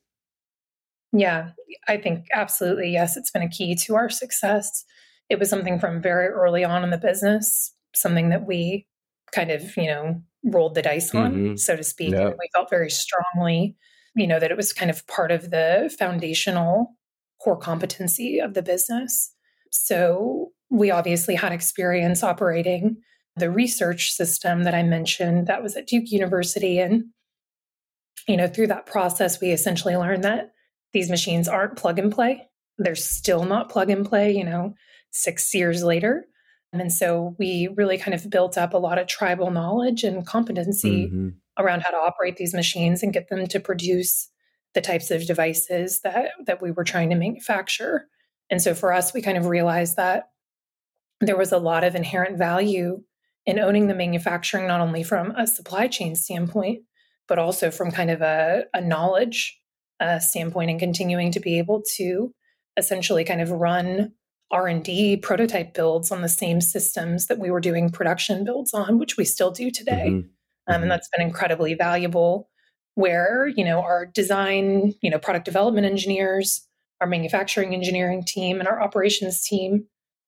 Yeah, 1.13 1.51
I 1.89 1.99
think 1.99 2.27
absolutely 2.33 2.91
yes. 2.91 3.17
It's 3.17 3.31
been 3.31 3.43
a 3.43 3.49
key 3.49 3.75
to 3.87 3.95
our 3.97 4.09
success. 4.09 4.85
It 5.29 5.39
was 5.39 5.49
something 5.49 5.79
from 5.79 6.03
very 6.03 6.29
early 6.29 6.65
on 6.65 6.85
in 6.85 6.91
the 6.91 6.99
business, 6.99 7.75
something 7.95 8.31
that 8.31 8.47
we 8.47 8.87
kind 9.33 9.51
of, 9.51 9.77
you 9.77 9.87
know, 9.87 10.23
rolled 10.45 10.75
the 10.75 10.83
dice 10.83 11.15
on, 11.15 11.33
mm-hmm. 11.33 11.57
so 11.57 11.77
to 11.77 11.85
speak. 11.85 12.13
Yeah. 12.13 12.29
we 12.31 12.49
felt 12.53 12.71
very 12.71 12.91
strongly, 12.91 13.77
you 14.15 14.27
know, 14.27 14.41
that 14.41 14.51
it 14.51 14.57
was 14.57 14.73
kind 14.73 14.91
of 14.91 15.07
part 15.07 15.31
of 15.31 15.51
the 15.51 15.95
foundational 15.99 16.97
core 17.43 17.57
competency 17.57 18.39
of 18.39 18.55
the 18.55 18.63
business. 18.63 19.35
So 19.71 20.51
we 20.71 20.91
obviously 20.91 21.35
had 21.35 21.53
experience 21.53 22.23
operating 22.23 22.97
the 23.37 23.51
research 23.51 24.11
system 24.13 24.65
that 24.65 24.75
I 24.75 24.83
mentioned 24.83 25.47
that 25.47 25.63
was 25.63 25.77
at 25.77 25.87
Duke 25.87 26.11
University. 26.11 26.79
And, 26.79 27.05
you 28.29 28.37
know, 28.37 28.49
through 28.49 28.67
that 28.69 28.87
process, 28.87 29.41
we 29.41 29.51
essentially 29.51 29.97
learned 29.97 30.25
that 30.25 30.53
these 30.93 31.11
machines 31.11 31.49
aren't 31.49 31.77
plug 31.77 31.99
and 31.99 32.13
play. 32.13 32.49
They're 32.79 32.95
still 32.95 33.45
not 33.45 33.71
plug 33.71 33.91
and 33.91 34.05
play, 34.05 34.33
you 34.33 34.45
know, 34.45 34.75
six 35.11 35.55
years 35.55 35.83
later. 35.83 36.27
And 36.73 36.93
so 36.93 37.37
we 37.39 37.69
really 37.77 37.99
kind 37.99 38.15
of 38.15 38.29
built 38.31 38.57
up 38.57 38.73
a 38.73 38.79
lot 38.79 38.99
of 38.99 39.07
tribal 39.07 39.51
knowledge 39.51 40.05
and 40.05 40.27
competency 40.27 41.07
mm-hmm. 41.07 41.29
around 41.59 41.81
how 41.81 41.91
to 41.91 41.97
operate 41.99 42.37
these 42.37 42.55
machines 42.55 43.03
and 43.03 43.13
get 43.13 43.29
them 43.29 43.47
to 43.47 43.61
produce 43.61 44.29
the 44.75 44.81
types 44.81 45.11
of 45.11 45.27
devices 45.27 46.01
that 46.01 46.31
that 46.47 46.63
we 46.63 46.71
were 46.71 46.85
trying 46.85 47.11
to 47.11 47.17
manufacture. 47.17 48.09
And 48.51 48.61
so 48.61 48.75
for 48.75 48.93
us, 48.93 49.15
we 49.15 49.23
kind 49.23 49.39
of 49.39 49.47
realized 49.47 49.97
that 49.97 50.29
there 51.21 51.37
was 51.37 51.53
a 51.53 51.59
lot 51.59 51.85
of 51.85 51.95
inherent 51.95 52.37
value 52.37 53.03
in 53.47 53.59
owning 53.59 53.87
the 53.87 53.95
manufacturing, 53.95 54.67
not 54.67 54.81
only 54.81 55.03
from 55.03 55.33
a 55.33 55.47
supply 55.47 55.89
chain 55.89 56.15
standpoint, 56.15 56.83
but 57.29 57.39
also 57.39 57.71
from 57.71 57.91
kind 57.91 58.11
of 58.11 58.21
a, 58.23 58.65
a 58.75 58.81
knowledge 58.81 59.59
uh, 60.01 60.19
standpoint 60.19 60.71
and 60.71 60.81
continuing 60.81 61.31
to 61.33 61.41
be 61.41 61.59
able 61.59 61.83
to 61.97 62.33
essentially 62.77 63.25
kind 63.25 63.41
of 63.41 63.51
run 63.51 64.13
r&d 64.51 65.17
prototype 65.19 65.73
builds 65.75 66.11
on 66.11 66.21
the 66.21 66.29
same 66.29 66.61
systems 66.61 67.27
that 67.27 67.39
we 67.39 67.51
were 67.51 67.61
doing 67.61 67.91
production 67.91 68.45
builds 68.45 68.75
on 68.75 68.99
which 68.99 69.17
we 69.17 69.25
still 69.25 69.51
do 69.51 69.71
today 69.71 70.09
mm-hmm. 70.09 70.29
Um, 70.69 70.75
and 70.75 70.83
mm-hmm. 70.83 70.91
that's 70.91 71.09
been 71.17 71.27
incredibly 71.27 71.75
valuable 71.75 72.49
where 72.95 73.49
you 73.49 73.65
know 73.65 73.81
our 73.81 74.07
design 74.07 74.95
you 75.01 75.11
know 75.11 75.19
product 75.19 75.45
development 75.45 75.87
engineers 75.87 76.67
our 77.01 77.07
manufacturing 77.07 77.75
engineering 77.75 78.23
team 78.25 78.59
and 78.59 78.69
our 78.69 78.81
operations 78.81 79.43
team 79.43 79.85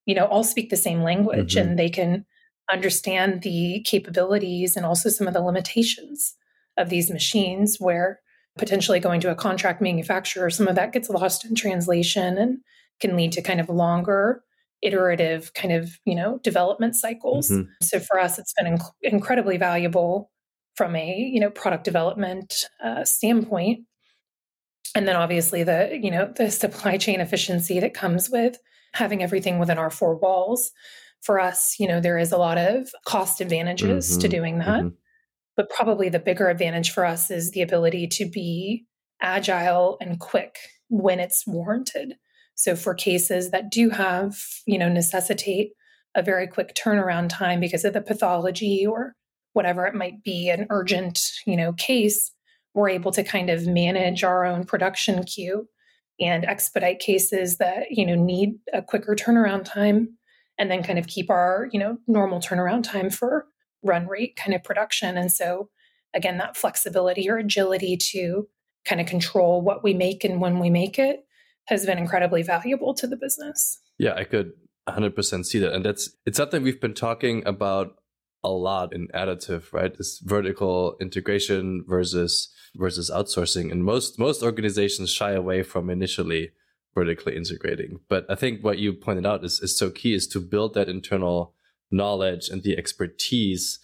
you 0.07 0.15
know 0.15 0.27
all 0.27 0.45
speak 0.45 0.71
the 0.71 0.77
same 0.77 1.03
language 1.03 1.55
mm-hmm. 1.55 1.69
and 1.69 1.79
they 1.79 1.91
can 1.91 2.25
understand 2.73 3.43
the 3.43 3.83
capabilities 3.85 4.77
and 4.77 4.87
also 4.87 5.09
some 5.09 5.27
of 5.27 5.35
the 5.35 5.43
limitations 5.43 6.35
of 6.79 6.89
these 6.89 7.11
machines 7.11 7.77
where 7.79 8.21
potentially 8.57 9.01
going 9.01 9.21
to 9.21 9.31
a 9.31 9.35
contract 9.35 9.83
manufacturer 9.83 10.49
some 10.49 10.69
of 10.69 10.75
that 10.75 10.93
gets 10.93 11.11
lost 11.11 11.45
in 11.45 11.55
translation 11.55 12.39
and 12.39 12.59
can 13.01 13.17
lead 13.17 13.33
to 13.33 13.43
kind 13.43 13.61
of 13.61 13.69
longer 13.69 14.43
iterative 14.81 15.53
kind 15.55 15.73
of 15.73 15.99
you 16.05 16.15
know 16.15 16.39
development 16.43 16.95
cycles 16.95 17.51
mm-hmm. 17.51 17.71
so 17.83 17.99
for 18.01 18.19
us 18.19 18.39
it's 18.39 18.55
been 18.59 18.77
inc- 18.77 18.93
incredibly 19.03 19.57
valuable 19.57 20.31
from 20.75 20.97
a 20.97 21.17
you 21.33 21.41
know 21.41 21.51
product 21.51 21.85
development 21.85 22.65
uh, 22.83 23.05
standpoint 23.05 23.81
and 24.95 25.09
then 25.09 25.17
obviously 25.17 25.63
the 25.63 25.99
you 26.01 26.11
know 26.11 26.33
the 26.37 26.51
supply 26.51 26.97
chain 26.97 27.21
efficiency 27.21 27.81
that 27.81 27.95
comes 27.95 28.31
with 28.31 28.59
having 28.95 29.23
everything 29.23 29.59
within 29.59 29.79
our 29.79 29.91
four 29.91 30.17
walls 30.17 30.73
for 31.23 31.41
us 31.41 31.77
you 31.79 31.89
know 31.89 32.01
there 32.01 32.19
is 32.19 32.33
a 32.33 32.39
lot 32.39 32.59
of 32.59 32.89
cost 33.07 33.41
advantages 33.41 34.11
mm-hmm. 34.11 34.21
to 34.21 34.29
doing 34.29 34.59
that 34.59 34.81
mm-hmm. 34.81 34.95
but 35.57 35.71
probably 35.71 36.09
the 36.09 36.19
bigger 36.19 36.49
advantage 36.49 36.91
for 36.91 37.05
us 37.05 37.31
is 37.31 37.51
the 37.51 37.63
ability 37.63 38.07
to 38.07 38.29
be 38.29 38.85
agile 39.21 39.97
and 40.01 40.21
quick 40.21 40.57
when 40.89 41.19
it's 41.19 41.47
warranted 41.47 42.15
so 42.55 42.77
for 42.77 42.95
cases 42.95 43.51
that 43.51 43.71
do 43.71 43.91
have 43.91 44.37
you 44.67 44.79
know 44.79 44.89
necessitate 44.89 45.71
a 46.17 46.23
very 46.23 46.47
quick 46.47 46.75
turnaround 46.75 47.29
time 47.29 47.59
because 47.59 47.85
of 47.85 47.93
the 47.93 48.01
pathology 48.01 48.87
or 48.87 49.15
whatever 49.55 49.87
it 49.87 49.95
might 49.95 50.23
be 50.23 50.51
an 50.51 50.67
urgent 50.71 51.33
you 51.47 51.57
know 51.57 51.73
case 51.73 52.31
we're 52.75 52.89
able 52.89 53.13
to 53.13 53.25
kind 53.25 53.51
of 53.51 53.67
manage 53.67 54.23
our 54.23 54.45
own 54.45 54.65
production 54.65 55.25
queue 55.25 55.67
and 56.21 56.45
expedite 56.45 57.01
cases 57.01 57.57
that 57.59 57.91
you 57.91 58.07
know 58.07 58.15
need 58.15 58.55
a 58.73 58.83
quicker 58.83 59.15
turnaround 59.15 59.65
time 59.65 60.17
and 60.59 60.71
then 60.71 60.83
kind 60.83 60.99
of 60.99 61.07
keep 61.07 61.31
our 61.31 61.69
you 61.73 61.79
know 61.79 61.99
normal 62.07 62.41
turnaround 62.41 62.85
time 62.85 63.11
for 63.11 63.47
run 63.83 64.07
rate 64.07 64.37
kind 64.37 64.55
of 64.55 64.65
production. 64.65 65.17
And 65.17 65.31
so 65.31 65.69
again 66.15 66.39
that 66.39 66.57
flexibility 66.57 67.29
or 67.29 67.39
agility 67.39 67.97
to 67.97 68.49
kind 68.85 69.01
of 69.01 69.07
control 69.07 69.63
what 69.63 69.83
we 69.83 69.95
make 69.95 70.25
and 70.25 70.41
when 70.41 70.59
we 70.59 70.71
make 70.71 70.99
it 70.99 71.21
has 71.67 71.87
been 71.87 71.99
incredibly 71.99 72.43
valuable 72.43 72.95
to 72.95 73.07
the 73.07 73.17
business. 73.17 73.81
Yeah 73.99 74.15
i 74.15 74.25
could 74.25 74.53
100% 74.89 75.45
see 75.47 75.59
that. 75.61 75.73
And 75.73 75.85
that's 75.85 76.11
it's 76.27 76.37
something 76.37 76.63
we've 76.63 76.81
been 76.81 76.95
talking 76.95 77.43
about 77.47 77.97
a 78.45 78.49
lot 78.49 78.93
in 78.93 79.09
additive, 79.09 79.73
right? 79.73 79.97
This 79.97 80.19
vertical 80.19 80.97
integration 81.01 81.85
versus 81.87 82.53
versus 82.77 83.11
outsourcing. 83.11 83.71
And 83.73 83.85
most 83.85 84.19
most 84.19 84.43
organizations 84.43 85.11
shy 85.11 85.33
away 85.33 85.63
from 85.63 85.91
initially 85.91 86.51
vertically 86.95 87.37
integrating. 87.37 88.01
But 88.09 88.25
I 88.29 88.37
think 88.37 88.63
what 88.63 88.79
you 88.79 88.93
pointed 88.93 89.27
out 89.27 89.45
is, 89.45 89.61
is 89.61 89.77
so 89.77 89.91
key 89.91 90.15
is 90.15 90.29
to 90.29 90.41
build 90.41 90.75
that 90.75 90.89
internal 90.89 91.55
knowledge 91.91 92.49
and 92.49 92.63
the 92.63 92.79
expertise. 92.79 93.79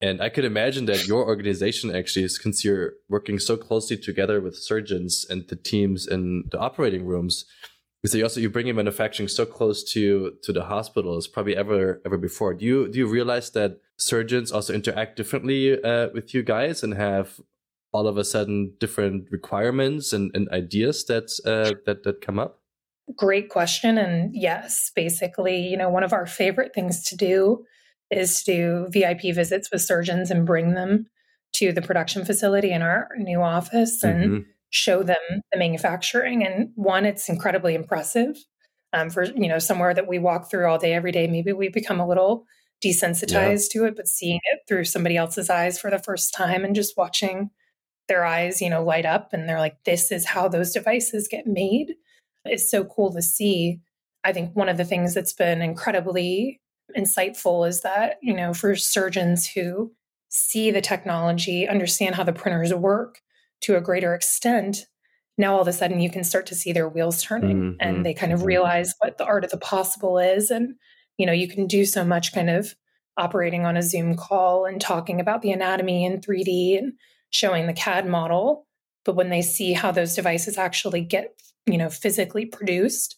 And 0.00 0.20
I 0.20 0.28
could 0.28 0.44
imagine 0.44 0.86
that 0.86 1.06
your 1.06 1.26
organization 1.26 1.94
actually, 1.94 2.28
since 2.28 2.64
you're 2.64 2.94
working 3.08 3.38
so 3.38 3.56
closely 3.56 3.96
together 3.96 4.40
with 4.40 4.56
surgeons 4.56 5.26
and 5.28 5.46
the 5.48 5.56
teams 5.56 6.06
in 6.06 6.44
the 6.50 6.58
operating 6.58 7.06
rooms, 7.06 7.44
so 8.06 8.18
you 8.18 8.24
also 8.24 8.40
you 8.40 8.50
bring 8.50 8.66
in 8.66 8.76
manufacturing 8.76 9.28
so 9.28 9.46
close 9.46 9.82
to 9.92 10.36
to 10.42 10.52
the 10.52 10.64
hospitals 10.64 11.26
probably 11.26 11.56
ever 11.56 12.00
ever 12.04 12.18
before. 12.18 12.54
Do 12.54 12.64
you 12.64 12.88
do 12.88 12.98
you 12.98 13.06
realize 13.06 13.50
that 13.50 13.80
surgeons 13.96 14.52
also 14.52 14.74
interact 14.74 15.16
differently 15.16 15.82
uh, 15.82 16.08
with 16.12 16.34
you 16.34 16.42
guys 16.42 16.82
and 16.82 16.94
have 16.94 17.40
all 17.92 18.06
of 18.06 18.18
a 18.18 18.24
sudden 18.24 18.74
different 18.78 19.28
requirements 19.30 20.12
and, 20.12 20.30
and 20.34 20.48
ideas 20.50 21.04
that 21.06 21.30
uh, 21.44 21.74
that 21.86 22.02
that 22.04 22.20
come 22.20 22.38
up? 22.38 22.60
Great 23.16 23.48
question 23.48 23.98
and 23.98 24.34
yes 24.34 24.90
basically 24.94 25.58
you 25.68 25.76
know 25.76 25.88
one 25.88 26.02
of 26.02 26.12
our 26.12 26.26
favorite 26.26 26.74
things 26.74 27.04
to 27.04 27.16
do 27.16 27.64
is 28.10 28.42
to 28.42 28.52
do 28.52 28.88
vip 28.90 29.22
visits 29.22 29.70
with 29.70 29.80
surgeons 29.80 30.30
and 30.30 30.44
bring 30.46 30.74
them 30.74 31.06
to 31.52 31.72
the 31.72 31.82
production 31.82 32.24
facility 32.24 32.72
in 32.72 32.82
our 32.82 33.08
new 33.16 33.40
office 33.40 34.02
and 34.02 34.24
mm-hmm 34.24 34.50
show 34.70 35.02
them 35.02 35.16
the 35.52 35.58
manufacturing. 35.58 36.44
And 36.44 36.70
one, 36.74 37.04
it's 37.06 37.28
incredibly 37.28 37.74
impressive. 37.74 38.36
Um, 38.92 39.10
for 39.10 39.24
you 39.24 39.48
know 39.48 39.58
somewhere 39.58 39.92
that 39.92 40.06
we 40.06 40.18
walk 40.18 40.50
through 40.50 40.66
all 40.66 40.78
day 40.78 40.94
every 40.94 41.12
day, 41.12 41.26
maybe 41.26 41.52
we 41.52 41.68
become 41.68 42.00
a 42.00 42.06
little 42.06 42.46
desensitized 42.84 43.68
yeah. 43.74 43.80
to 43.80 43.86
it, 43.86 43.96
but 43.96 44.08
seeing 44.08 44.40
it 44.44 44.60
through 44.68 44.84
somebody 44.84 45.16
else's 45.16 45.50
eyes 45.50 45.78
for 45.78 45.90
the 45.90 45.98
first 45.98 46.32
time 46.34 46.64
and 46.64 46.74
just 46.74 46.96
watching 46.96 47.50
their 48.08 48.24
eyes, 48.24 48.62
you 48.62 48.70
know, 48.70 48.84
light 48.84 49.06
up 49.06 49.32
and 49.32 49.48
they're 49.48 49.58
like, 49.58 49.76
this 49.84 50.12
is 50.12 50.26
how 50.26 50.48
those 50.48 50.72
devices 50.72 51.28
get 51.28 51.46
made 51.46 51.94
is 52.48 52.70
so 52.70 52.84
cool 52.84 53.12
to 53.12 53.22
see. 53.22 53.80
I 54.24 54.32
think 54.32 54.54
one 54.54 54.68
of 54.68 54.76
the 54.76 54.84
things 54.84 55.14
that's 55.14 55.32
been 55.32 55.62
incredibly 55.62 56.60
insightful 56.96 57.68
is 57.68 57.80
that, 57.80 58.16
you 58.22 58.34
know, 58.34 58.54
for 58.54 58.76
surgeons 58.76 59.46
who 59.46 59.92
see 60.28 60.70
the 60.70 60.80
technology, 60.80 61.68
understand 61.68 62.14
how 62.14 62.24
the 62.24 62.32
printers 62.32 62.72
work, 62.74 63.20
to 63.62 63.76
a 63.76 63.80
greater 63.80 64.14
extent, 64.14 64.86
now 65.38 65.54
all 65.54 65.60
of 65.60 65.68
a 65.68 65.72
sudden 65.72 66.00
you 66.00 66.10
can 66.10 66.24
start 66.24 66.46
to 66.46 66.54
see 66.54 66.72
their 66.72 66.88
wheels 66.88 67.22
turning 67.22 67.56
mm-hmm. 67.56 67.76
and 67.80 68.04
they 68.04 68.14
kind 68.14 68.32
of 68.32 68.40
mm-hmm. 68.40 68.48
realize 68.48 68.94
what 69.00 69.18
the 69.18 69.24
art 69.24 69.44
of 69.44 69.50
the 69.50 69.58
possible 69.58 70.18
is. 70.18 70.50
And, 70.50 70.74
you 71.18 71.26
know, 71.26 71.32
you 71.32 71.48
can 71.48 71.66
do 71.66 71.84
so 71.84 72.04
much 72.04 72.32
kind 72.32 72.50
of 72.50 72.74
operating 73.16 73.64
on 73.64 73.76
a 73.76 73.82
Zoom 73.82 74.16
call 74.16 74.66
and 74.66 74.80
talking 74.80 75.20
about 75.20 75.42
the 75.42 75.52
anatomy 75.52 76.04
in 76.04 76.20
3D 76.20 76.78
and 76.78 76.92
showing 77.30 77.66
the 77.66 77.72
CAD 77.72 78.06
model. 78.06 78.66
But 79.04 79.16
when 79.16 79.30
they 79.30 79.42
see 79.42 79.72
how 79.72 79.90
those 79.90 80.14
devices 80.14 80.58
actually 80.58 81.02
get, 81.02 81.40
you 81.66 81.78
know, 81.78 81.88
physically 81.88 82.46
produced, 82.46 83.16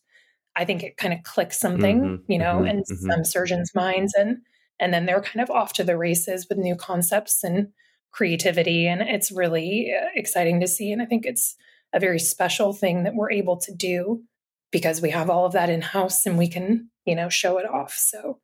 I 0.54 0.64
think 0.64 0.82
it 0.82 0.96
kind 0.96 1.14
of 1.14 1.22
clicks 1.22 1.58
something, 1.58 2.00
mm-hmm. 2.00 2.32
you 2.32 2.38
know, 2.38 2.56
mm-hmm. 2.56 2.66
in 2.66 2.76
mm-hmm. 2.78 3.10
some 3.10 3.24
surgeons' 3.24 3.72
minds. 3.74 4.14
And 4.14 4.38
and 4.80 4.92
then 4.92 5.06
they're 5.06 5.20
kind 5.20 5.42
of 5.42 5.50
off 5.50 5.72
to 5.74 5.84
the 5.84 5.96
races 5.96 6.46
with 6.48 6.58
new 6.58 6.76
concepts 6.76 7.42
and 7.42 7.68
creativity. 8.12 8.86
And 8.86 9.02
it's 9.02 9.30
really 9.30 9.92
uh, 9.94 10.08
exciting 10.14 10.60
to 10.60 10.68
see. 10.68 10.92
And 10.92 11.02
I 11.02 11.06
think 11.06 11.24
it's 11.26 11.56
a 11.92 12.00
very 12.00 12.18
special 12.18 12.72
thing 12.72 13.04
that 13.04 13.14
we're 13.14 13.30
able 13.30 13.56
to 13.58 13.74
do 13.74 14.22
because 14.70 15.00
we 15.00 15.10
have 15.10 15.30
all 15.30 15.46
of 15.46 15.52
that 15.52 15.70
in 15.70 15.80
house 15.80 16.26
and 16.26 16.36
we 16.36 16.48
can, 16.48 16.90
you 17.04 17.14
know, 17.14 17.28
show 17.28 17.58
it 17.58 17.68
off. 17.68 17.94
So 17.94 18.40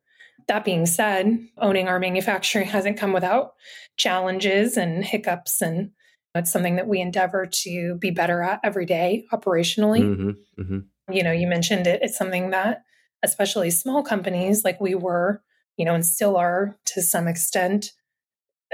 that 0.47 0.65
being 0.65 0.85
said, 0.85 1.37
owning 1.57 1.87
our 1.87 1.99
manufacturing 1.99 2.67
hasn't 2.69 2.97
come 2.97 3.13
without 3.13 3.53
challenges 3.97 4.77
and 4.77 5.03
hiccups 5.03 5.61
and 5.61 5.91
it's 6.35 6.51
something 6.51 6.75
that 6.75 6.87
we 6.87 6.99
endeavor 6.99 7.45
to 7.45 7.95
be 7.95 8.11
better 8.11 8.41
at 8.41 8.59
every 8.61 8.85
day 8.85 9.25
operationally. 9.31 10.01
Mm-hmm, 10.01 10.61
mm-hmm. 10.61 11.13
You 11.13 11.23
know, 11.23 11.31
you 11.31 11.47
mentioned 11.47 11.87
it, 11.87 12.01
it's 12.03 12.17
something 12.17 12.49
that 12.49 12.83
especially 13.23 13.71
small 13.71 14.03
companies 14.03 14.65
like 14.65 14.81
we 14.81 14.95
were, 14.95 15.41
you 15.77 15.85
know, 15.85 15.95
and 15.95 16.05
still 16.05 16.35
are 16.35 16.77
to 16.87 17.01
some 17.01 17.27
extent 17.27 17.93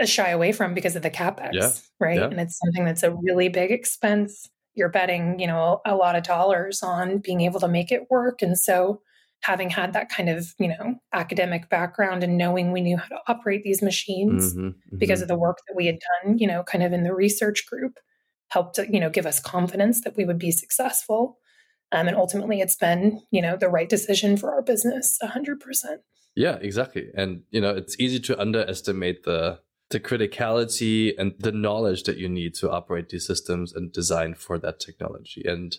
shy 0.05 0.29
away 0.29 0.51
from 0.51 0.73
because 0.73 0.95
of 0.95 1.03
the 1.03 1.11
capex, 1.11 1.49
yeah. 1.53 1.71
right? 1.99 2.17
Yeah. 2.17 2.25
And 2.25 2.39
it's 2.39 2.57
something 2.57 2.85
that's 2.85 3.03
a 3.03 3.13
really 3.13 3.49
big 3.49 3.71
expense. 3.71 4.49
You're 4.73 4.89
betting, 4.89 5.39
you 5.39 5.47
know, 5.47 5.81
a 5.85 5.95
lot 5.95 6.15
of 6.15 6.23
dollars 6.23 6.81
on 6.81 7.19
being 7.19 7.41
able 7.41 7.59
to 7.59 7.67
make 7.67 7.91
it 7.91 8.09
work. 8.09 8.41
And 8.41 8.57
so 8.57 9.01
having 9.41 9.69
had 9.69 9.93
that 9.93 10.09
kind 10.09 10.29
of, 10.29 10.53
you 10.59 10.67
know, 10.67 10.95
academic 11.13 11.69
background 11.69 12.23
and 12.23 12.37
knowing 12.37 12.71
we 12.71 12.81
knew 12.81 12.97
how 12.97 13.07
to 13.07 13.19
operate 13.27 13.63
these 13.63 13.81
machines 13.81 14.53
mm-hmm, 14.53 14.67
mm-hmm. 14.67 14.97
because 14.97 15.21
of 15.21 15.27
the 15.27 15.37
work 15.37 15.57
that 15.67 15.75
we 15.75 15.87
had 15.87 15.97
done, 16.23 16.37
you 16.37 16.47
know, 16.47 16.63
kind 16.63 16.83
of 16.83 16.93
in 16.93 17.03
the 17.03 17.13
research 17.13 17.65
group 17.65 17.97
helped, 18.49 18.77
you 18.77 18.99
know, 18.99 19.09
give 19.09 19.25
us 19.25 19.39
confidence 19.39 20.01
that 20.01 20.15
we 20.15 20.25
would 20.25 20.37
be 20.37 20.51
successful. 20.51 21.37
Um, 21.91 22.07
and 22.07 22.15
ultimately 22.15 22.61
it's 22.61 22.75
been, 22.75 23.21
you 23.31 23.41
know, 23.41 23.57
the 23.57 23.69
right 23.69 23.89
decision 23.89 24.37
for 24.37 24.53
our 24.53 24.61
business 24.61 25.17
100%. 25.23 25.57
Yeah, 26.35 26.57
exactly. 26.61 27.09
And, 27.15 27.43
you 27.49 27.59
know, 27.59 27.75
it's 27.75 27.99
easy 27.99 28.19
to 28.21 28.39
underestimate 28.39 29.23
the 29.23 29.59
the 29.91 29.99
criticality 29.99 31.13
and 31.17 31.33
the 31.39 31.51
knowledge 31.51 32.03
that 32.03 32.17
you 32.17 32.27
need 32.27 32.53
to 32.55 32.71
operate 32.71 33.09
these 33.09 33.27
systems 33.27 33.73
and 33.73 33.91
design 33.91 34.33
for 34.33 34.57
that 34.57 34.79
technology. 34.79 35.43
And 35.45 35.77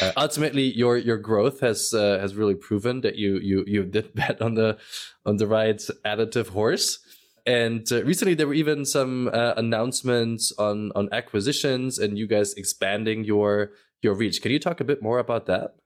uh, 0.00 0.12
ultimately, 0.16 0.62
your 0.62 0.96
your 0.96 1.16
growth 1.16 1.60
has 1.60 1.94
uh, 1.94 2.18
has 2.20 2.34
really 2.34 2.54
proven 2.54 3.00
that 3.00 3.16
you 3.16 3.38
you 3.38 3.64
you 3.66 3.84
did 3.84 4.14
bet 4.14 4.40
on 4.40 4.54
the 4.54 4.78
on 5.24 5.36
the 5.36 5.46
right 5.46 5.80
additive 6.04 6.48
horse. 6.48 6.98
And 7.46 7.90
uh, 7.90 8.04
recently, 8.04 8.34
there 8.34 8.46
were 8.46 8.54
even 8.54 8.84
some 8.84 9.28
uh, 9.28 9.54
announcements 9.56 10.52
on 10.58 10.92
on 10.94 11.08
acquisitions 11.12 11.98
and 11.98 12.18
you 12.18 12.26
guys 12.26 12.54
expanding 12.54 13.24
your 13.24 13.72
your 14.02 14.14
reach. 14.14 14.42
Can 14.42 14.52
you 14.52 14.58
talk 14.58 14.80
a 14.80 14.84
bit 14.84 15.02
more 15.02 15.18
about 15.18 15.46
that? 15.46 15.76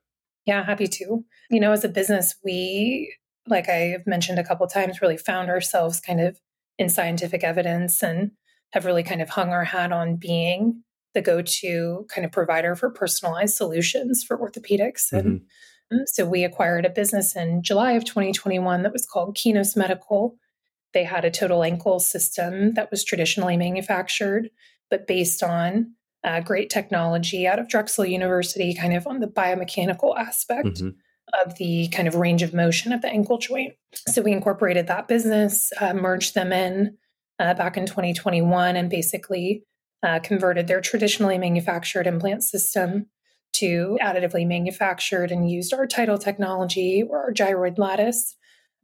Yeah, 0.46 0.64
happy 0.64 0.88
to. 0.88 1.24
You 1.50 1.60
know, 1.60 1.70
as 1.70 1.84
a 1.84 1.88
business, 1.88 2.34
we 2.44 3.16
like 3.46 3.68
I've 3.68 4.06
mentioned 4.06 4.38
a 4.38 4.44
couple 4.44 4.66
times, 4.66 5.00
really 5.00 5.16
found 5.16 5.48
ourselves 5.48 6.00
kind 6.00 6.20
of 6.20 6.38
in 6.78 6.88
scientific 6.88 7.44
evidence 7.44 8.02
and 8.02 8.32
have 8.72 8.84
really 8.86 9.02
kind 9.02 9.22
of 9.22 9.28
hung 9.28 9.50
our 9.50 9.64
hat 9.64 9.92
on 9.92 10.16
being 10.16 10.82
the 11.14 11.22
go-to 11.22 12.06
kind 12.08 12.24
of 12.24 12.32
provider 12.32 12.74
for 12.74 12.90
personalized 12.90 13.54
solutions 13.54 14.24
for 14.26 14.38
orthopedics 14.38 15.12
and 15.12 15.40
mm-hmm. 15.40 15.98
so 16.06 16.24
we 16.24 16.44
acquired 16.44 16.86
a 16.86 16.90
business 16.90 17.36
in 17.36 17.62
july 17.62 17.92
of 17.92 18.04
2021 18.04 18.82
that 18.82 18.92
was 18.92 19.06
called 19.06 19.36
Kinos 19.36 19.76
medical 19.76 20.36
they 20.94 21.04
had 21.04 21.24
a 21.24 21.30
total 21.30 21.62
ankle 21.62 22.00
system 22.00 22.74
that 22.74 22.90
was 22.90 23.04
traditionally 23.04 23.56
manufactured 23.56 24.48
but 24.90 25.06
based 25.06 25.42
on 25.42 25.92
uh, 26.24 26.40
great 26.40 26.70
technology 26.70 27.46
out 27.46 27.58
of 27.58 27.68
drexel 27.68 28.06
university 28.06 28.74
kind 28.74 28.94
of 28.94 29.06
on 29.06 29.20
the 29.20 29.26
biomechanical 29.26 30.16
aspect 30.18 30.68
mm-hmm. 30.68 30.90
Of 31.44 31.56
the 31.56 31.88
kind 31.88 32.06
of 32.06 32.14
range 32.14 32.42
of 32.42 32.52
motion 32.52 32.92
of 32.92 33.00
the 33.00 33.08
ankle 33.08 33.38
joint 33.38 33.74
so 33.94 34.22
we 34.22 34.32
incorporated 34.32 34.86
that 34.86 35.08
business 35.08 35.72
uh, 35.80 35.94
merged 35.94 36.34
them 36.34 36.52
in 36.52 36.96
uh, 37.38 37.54
back 37.54 37.76
in 37.76 37.86
2021 37.86 38.76
and 38.76 38.90
basically 38.90 39.64
uh, 40.02 40.18
converted 40.20 40.66
their 40.66 40.80
traditionally 40.80 41.38
manufactured 41.38 42.06
implant 42.06 42.42
system 42.42 43.06
to 43.54 43.98
additively 44.02 44.46
manufactured 44.46 45.30
and 45.30 45.50
used 45.50 45.72
our 45.72 45.86
TIDAL 45.86 46.18
technology 46.18 47.02
or 47.08 47.22
our 47.22 47.32
gyroid 47.32 47.78
lattice 47.78 48.36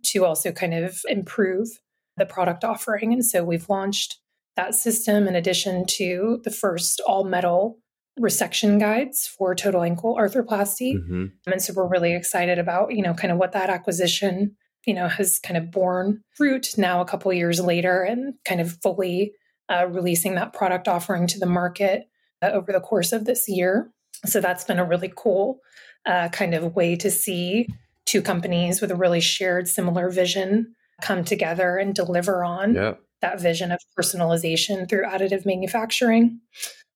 to 0.05 0.25
also 0.25 0.53
kind 0.53 0.75
of 0.75 1.01
improve 1.09 1.69
the 2.17 2.27
product 2.27 2.65
offering. 2.65 3.13
And 3.13 3.25
so 3.25 3.45
we've 3.45 3.69
launched 3.69 4.19
that 4.57 4.75
system 4.75 5.27
in 5.27 5.35
addition 5.35 5.87
to 5.87 6.41
the 6.45 6.51
first 6.51 7.01
all 7.07 7.25
metal 7.25 7.79
resection 8.19 8.79
guides 8.79 9.27
for 9.27 9.55
total 9.55 9.83
ankle 9.83 10.17
arthroplasty. 10.17 10.95
Mm-hmm. 10.95 11.51
And 11.51 11.63
so 11.63 11.73
we're 11.75 11.89
really 11.89 12.15
excited 12.15 12.59
about, 12.59 12.95
you 12.95 13.03
know, 13.03 13.15
kind 13.15 13.33
of 13.33 13.39
what 13.39 13.53
that 13.53 13.71
acquisition, 13.71 14.57
you 14.87 14.95
know, 14.95 15.09
has 15.09 15.39
kind 15.39 15.57
of 15.57 15.71
borne 15.71 16.23
fruit 16.37 16.75
now 16.77 17.01
a 17.01 17.05
couple 17.05 17.33
years 17.33 17.61
later 17.61 18.03
and 18.03 18.35
kind 18.45 18.61
of 18.61 18.79
fully 18.83 19.33
uh, 19.69 19.87
releasing 19.89 20.35
that 20.35 20.53
product 20.53 20.89
offering 20.89 21.27
to 21.27 21.39
the 21.39 21.47
market 21.47 22.05
uh, 22.43 22.51
over 22.53 22.73
the 22.73 22.81
course 22.81 23.13
of 23.13 23.25
this 23.25 23.49
year. 23.49 23.91
So 24.27 24.41
that's 24.41 24.65
been 24.65 24.79
a 24.79 24.85
really 24.85 25.13
cool 25.15 25.61
uh, 26.07 26.29
kind 26.31 26.55
of 26.55 26.75
way 26.75 26.97
to 26.97 27.11
see 27.11 27.69
two 28.07 28.23
companies 28.23 28.81
with 28.81 28.91
a 28.91 28.97
really 28.97 29.21
shared 29.21 29.69
similar 29.69 30.11
vision 30.11 30.75
come 31.03 31.25
together 31.25 31.77
and 31.77 31.95
deliver 31.95 32.43
on 32.43 32.75
yeah. 32.75 32.95
that 33.21 33.41
vision 33.41 33.71
of 33.71 33.81
personalization 33.99 34.89
through 34.89 35.05
additive 35.05 35.45
manufacturing. 35.45 36.41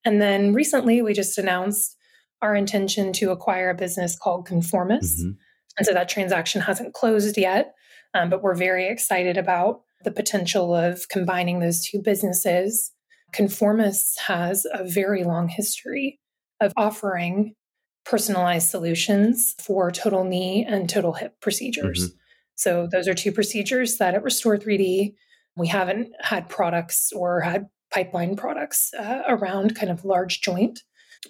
And 0.05 0.21
then 0.21 0.53
recently 0.53 1.03
we 1.03 1.13
just 1.13 1.39
announced 1.39 1.97
our 2.41 2.55
intention 2.55 3.13
to 3.15 3.31
acquire 3.31 3.71
a 3.71 3.75
business 3.75 4.19
called 4.19 4.49
Conformis. 4.49 5.21
Mm-hmm. 5.21 5.31
And 5.79 5.87
so 5.87 5.95
that 5.95 6.09
transaction 6.09 6.61
hasn't 6.61 6.93
closed 6.93 7.39
yet, 7.39 7.75
um, 8.15 8.29
but 8.29 8.43
we're 8.43 8.55
very 8.55 8.89
excited 8.89 9.37
about 9.37 9.83
the 10.05 10.11
potential 10.11 10.75
of 10.75 11.09
combining 11.09 11.61
those 11.61 11.87
two 11.87 12.03
businesses. 12.03 12.93
Conformis 13.33 14.19
has 14.27 14.67
a 14.73 14.85
very 14.85 15.25
long 15.25 15.49
history 15.49 16.21
of 16.61 16.73
offering 16.77 17.55
personalized 18.05 18.69
solutions 18.69 19.55
for 19.61 19.91
total 19.91 20.25
knee 20.25 20.65
and 20.69 20.91
total 20.91 21.13
hip 21.13 21.41
procedures. 21.41 22.09
Mm-hmm. 22.09 22.17
So, 22.55 22.89
those 22.91 23.09
are 23.09 23.15
two 23.15 23.33
procedures 23.33 23.97
that 23.97 24.15
at 24.15 24.23
restor3D, 24.23 25.15
we 25.57 25.69
haven't 25.69 26.13
had 26.21 26.49
products 26.49 27.11
or 27.15 27.41
had 27.41 27.67
pipeline 27.93 28.37
products 28.37 28.93
uh, 28.99 29.23
around 29.29 29.77
kind 29.77 29.91
of 29.91 30.05
large 30.05 30.41
joint. 30.41 30.81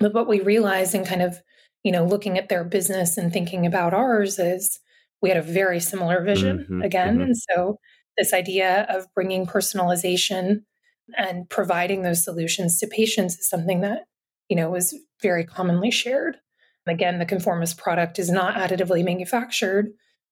But 0.00 0.14
what 0.14 0.28
we 0.28 0.40
realized 0.40 0.94
in 0.94 1.04
kind 1.04 1.22
of, 1.22 1.38
you 1.82 1.92
know, 1.92 2.04
looking 2.04 2.38
at 2.38 2.48
their 2.48 2.64
business 2.64 3.18
and 3.18 3.32
thinking 3.32 3.66
about 3.66 3.94
ours 3.94 4.38
is 4.38 4.78
we 5.20 5.28
had 5.28 5.38
a 5.38 5.42
very 5.42 5.80
similar 5.80 6.22
vision 6.22 6.60
mm-hmm, 6.60 6.82
again. 6.82 7.14
Mm-hmm. 7.14 7.22
And 7.22 7.36
so 7.36 7.78
this 8.16 8.32
idea 8.32 8.86
of 8.88 9.06
bringing 9.14 9.46
personalization 9.46 10.62
and 11.16 11.48
providing 11.48 12.02
those 12.02 12.24
solutions 12.24 12.78
to 12.78 12.86
patients 12.86 13.36
is 13.36 13.48
something 13.48 13.80
that 13.80 14.02
you 14.48 14.56
know 14.56 14.70
was 14.70 14.96
very 15.20 15.44
commonly 15.44 15.90
shared 15.90 16.36
And 16.86 16.94
again 16.94 17.18
the 17.18 17.26
Conformis 17.26 17.76
product 17.76 18.18
is 18.18 18.30
not 18.30 18.54
additively 18.54 19.04
manufactured 19.04 19.88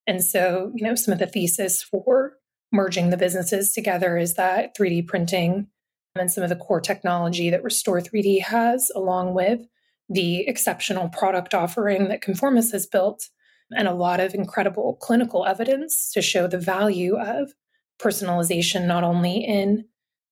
and 0.07 0.23
so 0.23 0.73
you 0.75 0.85
know 0.85 0.95
some 0.95 1.13
of 1.13 1.19
the 1.19 1.27
thesis 1.27 1.83
for 1.83 2.35
merging 2.73 3.11
the 3.11 3.17
businesses 3.17 3.73
together 3.73 4.17
is 4.17 4.35
that 4.35 4.77
3d 4.77 5.07
printing 5.07 5.69
and 6.15 6.31
some 6.31 6.43
of 6.43 6.51
the 6.51 6.57
core 6.57 6.81
technology 6.81 7.51
that 7.51 7.63
restor3D 7.63 8.43
has 8.43 8.91
along 8.95 9.35
with 9.35 9.61
the 10.09 10.41
exceptional 10.49 11.09
product 11.09 11.55
offering 11.55 12.09
that 12.09 12.21
Conformis 12.21 12.73
has 12.73 12.87
built 12.87 13.29
and 13.71 13.87
a 13.87 13.95
lot 13.95 14.19
of 14.19 14.35
incredible 14.35 14.99
clinical 15.01 15.47
evidence 15.47 16.11
to 16.13 16.21
show 16.21 16.49
the 16.49 16.59
value 16.59 17.17
of 17.17 17.53
personalization, 18.01 18.87
not 18.87 19.05
only 19.05 19.37
in 19.37 19.85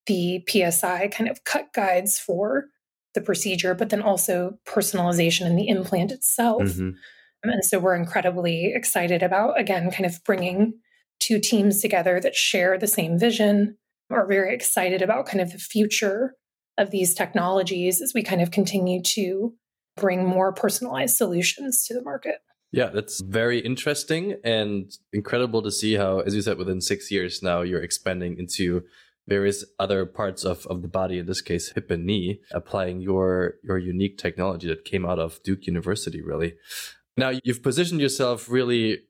the 0.06 0.42
PSI 0.48 1.08
kind 1.08 1.30
of 1.30 1.44
cut 1.44 1.72
guides 1.72 2.18
for 2.18 2.66
the 3.14 3.20
procedure, 3.20 3.74
but 3.74 3.90
then 3.90 4.02
also 4.02 4.58
personalization 4.66 5.46
in 5.46 5.54
the 5.54 5.68
implant 5.68 6.10
itself. 6.10 6.62
Mm-hmm. 6.62 6.90
And 7.44 7.64
so 7.64 7.78
we're 7.78 7.94
incredibly 7.94 8.72
excited 8.74 9.22
about, 9.22 9.60
again, 9.60 9.90
kind 9.90 10.06
of 10.06 10.22
bringing 10.24 10.74
two 11.20 11.38
teams 11.38 11.80
together 11.80 12.20
that 12.20 12.34
share 12.34 12.78
the 12.78 12.86
same 12.86 13.18
vision. 13.18 13.76
We're 14.11 14.27
very 14.27 14.55
excited 14.55 15.03
about 15.03 15.27
kind 15.27 15.40
of 15.40 15.53
the 15.53 15.59
future 15.59 16.35
of 16.79 16.90
these 16.90 17.14
technologies 17.14 18.01
as 18.01 18.12
we 18.14 18.23
kind 18.23 18.40
of 18.40 18.51
continue 18.51 19.03
to 19.03 19.55
bring 19.97 20.25
more 20.25 20.53
personalized 20.53 21.16
solutions 21.16 21.85
to 21.87 21.94
the 21.94 22.03
market. 22.03 22.37
Yeah, 22.71 22.88
that's 22.88 23.21
very 23.21 23.59
interesting 23.61 24.37
and 24.44 24.90
incredible 25.12 25.62
to 25.62 25.71
see 25.71 25.94
how, 25.94 26.21
as 26.21 26.35
you 26.35 26.42
said, 26.42 26.59
within 26.59 26.81
six 26.81 27.11
years 27.11 27.42
now 27.42 27.62
you're 27.62 27.83
expanding 27.83 28.38
into 28.38 28.85
various 29.27 29.64
other 29.79 30.07
parts 30.07 30.44
of, 30.44 30.66
of 30.66 30.83
the 30.83 30.88
body, 30.88 31.18
in 31.18 31.27
this 31.27 31.40
case, 31.40 31.73
hip 31.73 31.90
and 31.90 32.07
knee, 32.07 32.40
applying 32.53 33.01
your 33.01 33.55
your 33.62 33.79
unique 33.79 34.18
technology 34.18 34.68
that 34.68 34.85
came 34.85 35.07
out 35.07 35.18
of 35.18 35.42
Duke 35.42 35.66
University, 35.66 36.23
really. 36.23 36.55
Now 37.16 37.33
you've 37.42 37.62
positioned 37.62 38.01
yourself 38.01 38.49
really, 38.49 39.01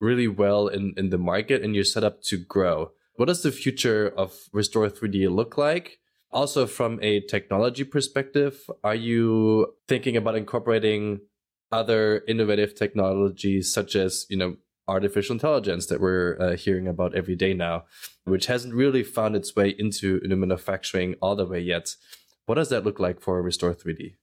really 0.00 0.28
well 0.28 0.68
in, 0.68 0.94
in 0.96 1.10
the 1.10 1.18
market 1.18 1.62
and 1.62 1.74
you're 1.74 1.84
set 1.84 2.04
up 2.04 2.22
to 2.22 2.38
grow. 2.38 2.92
What 3.14 3.26
does 3.26 3.42
the 3.42 3.52
future 3.52 4.12
of 4.16 4.32
restor3D 4.54 5.30
look 5.30 5.58
like? 5.58 5.98
Also, 6.30 6.66
from 6.66 6.98
a 7.02 7.20
technology 7.20 7.84
perspective, 7.84 8.70
are 8.82 8.94
you 8.94 9.74
thinking 9.86 10.16
about 10.16 10.34
incorporating 10.34 11.20
other 11.70 12.22
innovative 12.26 12.74
technologies 12.74 13.72
such 13.72 13.96
as 13.96 14.26
you 14.28 14.36
know 14.36 14.56
artificial 14.88 15.34
intelligence 15.34 15.86
that 15.86 16.00
we're 16.00 16.36
uh, 16.40 16.56
hearing 16.56 16.88
about 16.88 17.14
every 17.14 17.36
day 17.36 17.54
now, 17.54 17.84
which 18.24 18.46
hasn't 18.46 18.74
really 18.74 19.02
found 19.02 19.36
its 19.36 19.54
way 19.54 19.74
into, 19.78 20.20
into 20.24 20.36
manufacturing 20.36 21.14
all 21.22 21.36
the 21.36 21.46
way 21.46 21.60
yet. 21.60 21.94
What 22.46 22.56
does 22.56 22.68
that 22.70 22.84
look 22.84 22.98
like 22.98 23.20
for 23.20 23.42
restor3D? 23.42 24.14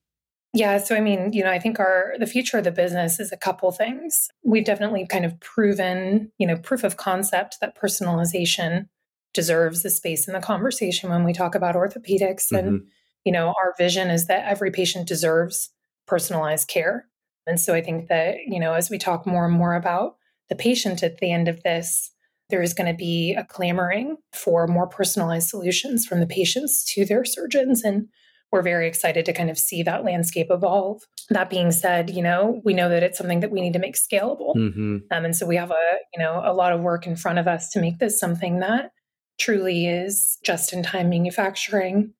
Yeah, 0.53 0.79
so 0.79 0.95
I 0.95 0.99
mean, 0.99 1.31
you 1.31 1.43
know, 1.43 1.51
I 1.51 1.59
think 1.59 1.79
our 1.79 2.13
the 2.19 2.25
future 2.25 2.57
of 2.57 2.63
the 2.63 2.71
business 2.71 3.19
is 3.19 3.31
a 3.31 3.37
couple 3.37 3.71
things. 3.71 4.29
We've 4.43 4.65
definitely 4.65 5.05
kind 5.05 5.25
of 5.25 5.39
proven, 5.39 6.31
you 6.39 6.47
know, 6.47 6.57
proof 6.57 6.83
of 6.83 6.97
concept 6.97 7.57
that 7.61 7.77
personalization 7.77 8.87
deserves 9.33 9.83
the 9.83 9.91
space 9.91 10.27
in 10.27 10.33
the 10.33 10.39
conversation 10.39 11.11
when 11.11 11.23
we 11.23 11.33
talk 11.33 11.53
about 11.53 11.75
orthopedics 11.75 12.47
mm-hmm. 12.51 12.55
and 12.55 12.81
you 13.25 13.31
know, 13.31 13.49
our 13.49 13.73
vision 13.77 14.09
is 14.09 14.27
that 14.27 14.45
every 14.47 14.71
patient 14.71 15.07
deserves 15.07 15.69
personalized 16.07 16.67
care. 16.67 17.05
And 17.45 17.59
so 17.59 17.73
I 17.73 17.81
think 17.81 18.07
that, 18.07 18.37
you 18.47 18.59
know, 18.59 18.73
as 18.73 18.89
we 18.89 18.97
talk 18.97 19.25
more 19.25 19.45
and 19.45 19.53
more 19.53 19.75
about 19.75 20.15
the 20.49 20.55
patient 20.55 21.03
at 21.03 21.17
the 21.17 21.31
end 21.31 21.47
of 21.47 21.63
this, 21.63 22.11
there 22.49 22.61
is 22.61 22.73
going 22.73 22.91
to 22.91 22.97
be 22.97 23.35
a 23.35 23.43
clamoring 23.43 24.17
for 24.33 24.67
more 24.67 24.87
personalized 24.87 25.49
solutions 25.49 26.05
from 26.05 26.19
the 26.19 26.27
patients 26.27 26.83
to 26.93 27.05
their 27.05 27.23
surgeons. 27.23 27.83
And 27.83 28.07
we're 28.51 28.61
very 28.61 28.87
excited 28.87 29.25
to 29.25 29.33
kind 29.33 29.49
of 29.49 29.57
see 29.57 29.83
that 29.83 30.03
landscape 30.03 30.47
evolve. 30.49 31.03
That 31.29 31.49
being 31.49 31.71
said, 31.71 32.09
you 32.09 32.23
know, 32.23 32.61
we 32.63 32.73
know 32.73 32.89
that 32.89 33.03
it's 33.03 33.17
something 33.17 33.41
that 33.41 33.51
we 33.51 33.61
need 33.61 33.73
to 33.73 33.79
make 33.79 33.95
scalable. 33.95 34.55
Mm-hmm. 34.55 34.97
Um, 35.11 35.25
and 35.25 35.35
so 35.35 35.45
we 35.45 35.55
have 35.55 35.71
a, 35.71 35.83
you 36.13 36.19
know, 36.19 36.41
a 36.43 36.53
lot 36.53 36.73
of 36.73 36.81
work 36.81 37.05
in 37.05 37.15
front 37.15 37.39
of 37.39 37.47
us 37.47 37.69
to 37.71 37.81
make 37.81 37.99
this 37.99 38.19
something 38.19 38.59
that 38.59 38.91
truly 39.39 39.85
is 39.87 40.37
just 40.43 40.73
in 40.73 40.83
time 40.83 41.09
manufacturing 41.09 42.13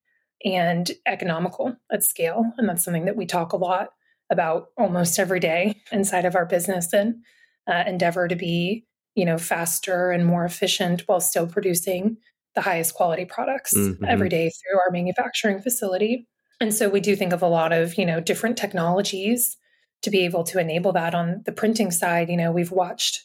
and 0.46 0.92
economical 1.06 1.76
at 1.92 2.04
scale. 2.04 2.44
And 2.58 2.70
that's 2.70 2.84
something 2.84 3.06
that 3.06 3.18
we 3.18 3.26
talk 3.26 3.52
a 3.52 3.58
lot 3.58 3.90
about 4.30 4.68
almost 4.78 5.20
every 5.20 5.40
day 5.40 5.82
inside 5.92 6.26
of 6.26 6.36
our 6.36 6.46
business 6.46 6.94
and 6.94 7.16
uh, 7.68 7.84
endeavor 7.88 8.28
to 8.28 8.36
be 8.36 8.86
you 9.16 9.26
know 9.26 9.38
faster 9.38 10.12
and 10.12 10.26
more 10.26 10.46
efficient 10.46 11.02
while 11.08 11.20
still 11.20 11.48
producing 11.48 12.18
the 12.56 12.62
highest 12.62 12.94
quality 12.94 13.26
products 13.26 13.74
mm-hmm. 13.74 14.04
every 14.06 14.30
day 14.30 14.50
through 14.50 14.80
our 14.80 14.92
manufacturing 14.92 15.62
facility. 15.62 16.28
And 16.62 16.74
so 16.74 16.90
we 16.90 17.00
do 17.00 17.16
think 17.16 17.32
of 17.34 17.42
a 17.42 17.48
lot 17.48 17.72
of 17.72 17.98
you 17.98 18.06
know 18.06 18.20
different 18.20 18.58
technologies 18.58 19.58
to 20.02 20.10
be 20.10 20.26
able 20.26 20.44
to 20.46 20.60
enable 20.60 20.94
that. 20.94 21.14
On 21.14 21.42
the 21.46 21.52
printing 21.52 21.92
side 21.92 22.30
you 22.30 22.38
know 22.38 22.52
we've 22.52 22.72
watched 22.72 23.22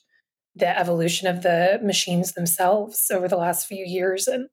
the 0.57 0.79
evolution 0.79 1.27
of 1.27 1.43
the 1.43 1.81
machines 1.83 2.33
themselves 2.33 3.11
over 3.11 3.27
the 3.27 3.37
last 3.37 3.67
few 3.67 3.85
years 3.85 4.29
and 4.29 4.49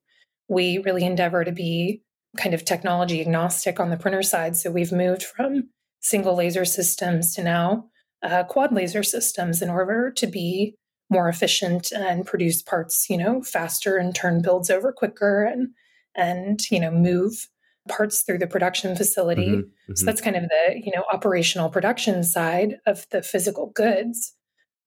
we 0.48 0.80
really 0.80 1.06
endeavor 1.06 1.46
to 1.46 1.52
be 1.52 2.02
kind 2.38 2.54
of 2.54 2.66
technology 2.66 3.22
agnostic 3.22 3.80
on 3.80 3.90
the 3.90 3.98
printer 3.98 4.24
side. 4.24 4.56
So 4.56 4.72
we've 4.72 4.92
moved 4.92 5.24
from 5.24 5.70
single 6.00 6.36
laser 6.36 6.66
systems 6.66 7.36
to 7.36 7.44
now 7.44 7.86
uh, 8.24 8.44
quad 8.44 8.74
laser 8.74 9.04
systems 9.04 9.62
in 9.62 9.70
order 9.70 10.12
to 10.12 10.28
be 10.28 10.76
more 11.12 11.28
efficient 11.28 11.91
and 11.91 12.26
produce 12.26 12.62
parts, 12.63 13.10
you 13.10 13.17
know, 13.17 13.43
faster 13.43 13.97
and 13.97 14.15
turn 14.15 14.41
builds 14.41 14.71
over 14.71 14.91
quicker 14.91 15.43
and 15.43 15.69
and 16.15 16.69
you 16.71 16.80
know 16.80 16.91
move 16.91 17.47
parts 17.88 18.21
through 18.21 18.38
the 18.38 18.47
production 18.47 18.95
facility. 18.95 19.47
Mm-hmm, 19.47 19.60
mm-hmm. 19.60 19.95
So 19.95 20.06
that's 20.06 20.21
kind 20.21 20.38
of 20.38 20.43
the 20.43 20.82
you 20.84 20.91
know 20.95 21.04
operational 21.12 21.69
production 21.69 22.24
side 22.24 22.78
of 22.88 23.06
the 23.12 23.21
physical 23.21 23.67
goods. 23.76 24.34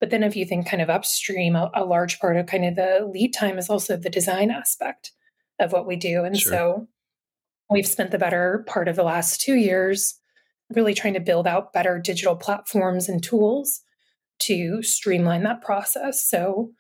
But 0.01 0.11
then 0.11 0.23
if 0.23 0.35
you 0.35 0.45
think 0.45 0.69
kind 0.69 0.83
of 0.83 0.91
upstream, 0.91 1.55
a, 1.55 1.71
a 1.75 1.85
large 1.85 2.19
part 2.19 2.37
of 2.37 2.47
kind 2.47 2.65
of 2.65 2.75
the 2.75 3.09
lead 3.11 3.33
time 3.33 3.59
is 3.59 3.71
also 3.71 3.97
the 3.97 4.11
design 4.11 4.51
aspect 4.51 5.13
of 5.61 5.73
what 5.73 5.87
we 5.87 5.97
do. 5.97 6.25
And 6.25 6.37
sure. 6.37 6.53
so 6.53 6.89
we've 7.71 7.87
spent 7.87 8.11
the 8.11 8.19
better 8.19 8.65
part 8.67 8.89
of 8.89 8.97
the 8.97 9.05
last 9.05 9.41
two 9.41 9.55
years 9.55 10.19
really 10.75 10.95
trying 10.95 11.15
to 11.15 11.21
build 11.21 11.47
out 11.47 11.73
better 11.73 11.99
digital 11.99 12.35
platforms 12.35 13.09
and 13.09 13.23
tools 13.23 13.83
to 14.41 14.83
streamline 14.83 15.43
that 15.45 15.63
process. 15.63 16.29
So, 16.29 16.71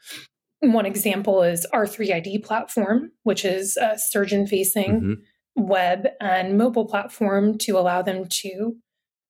one 0.60 0.86
example 0.86 1.42
is 1.42 1.66
our 1.66 1.84
3ID 1.84 2.42
platform, 2.42 3.10
which 3.22 3.44
is 3.44 3.76
a 3.76 3.98
surgeon 3.98 4.46
facing 4.46 5.00
mm-hmm. 5.00 5.62
web 5.62 6.06
and 6.20 6.56
mobile 6.56 6.86
platform 6.86 7.58
to 7.58 7.78
allow 7.78 8.00
them 8.00 8.24
to 8.26 8.76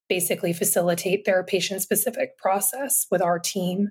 basically 0.08 0.52
facilitate 0.52 1.24
their 1.24 1.42
patient 1.42 1.82
specific 1.82 2.38
process 2.38 3.06
with 3.10 3.20
our 3.20 3.38
team. 3.38 3.90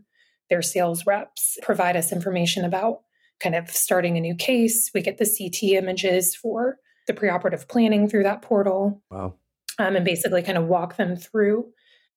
Their 0.49 0.61
sales 0.61 1.05
reps 1.05 1.57
provide 1.61 1.97
us 1.97 2.13
information 2.13 2.63
about 2.63 2.99
kind 3.41 3.55
of 3.55 3.69
starting 3.69 4.15
a 4.17 4.21
new 4.21 4.35
case. 4.35 4.91
We 4.93 5.01
get 5.01 5.17
the 5.17 5.25
CT 5.25 5.73
images 5.73 6.35
for 6.35 6.77
the 7.07 7.13
preoperative 7.13 7.67
planning 7.67 8.07
through 8.07 8.23
that 8.23 8.41
portal. 8.41 9.01
Wow 9.09 9.35
um, 9.79 9.95
and 9.95 10.05
basically 10.05 10.43
kind 10.43 10.57
of 10.57 10.65
walk 10.65 10.97
them 10.97 11.15
through 11.15 11.65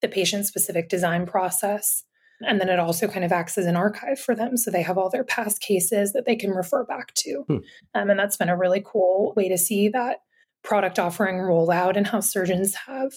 the 0.02 0.08
patient 0.08 0.46
specific 0.46 0.88
design 0.88 1.26
process. 1.26 2.04
And 2.40 2.60
then 2.60 2.68
it 2.68 2.78
also 2.78 3.08
kind 3.08 3.24
of 3.24 3.32
acts 3.32 3.56
as 3.56 3.66
an 3.66 3.76
archive 3.76 4.20
for 4.20 4.34
them. 4.34 4.56
So 4.56 4.70
they 4.70 4.82
have 4.82 4.98
all 4.98 5.08
their 5.08 5.24
past 5.24 5.60
cases 5.60 6.12
that 6.12 6.26
they 6.26 6.36
can 6.36 6.50
refer 6.50 6.84
back 6.84 7.14
to. 7.14 7.44
Hmm. 7.48 7.56
Um, 7.94 8.10
and 8.10 8.18
that's 8.18 8.36
been 8.36 8.48
a 8.48 8.56
really 8.56 8.82
cool 8.84 9.32
way 9.36 9.48
to 9.48 9.56
see 9.56 9.88
that 9.88 10.18
product 10.62 10.98
offering 10.98 11.38
roll 11.38 11.70
out 11.70 11.96
and 11.96 12.06
how 12.06 12.20
surgeons 12.20 12.74
have 12.86 13.12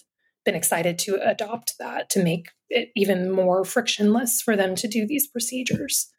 been 0.45 0.55
excited 0.55 0.97
to 0.99 1.19
adopt 1.21 1.73
that 1.79 2.09
to 2.11 2.23
make 2.23 2.47
it 2.69 2.89
even 2.95 3.29
more 3.29 3.65
frictionless 3.65 4.41
for 4.41 4.55
them 4.55 4.75
to 4.75 4.87
do 4.87 5.05
these 5.05 5.27
procedures. 5.27 6.09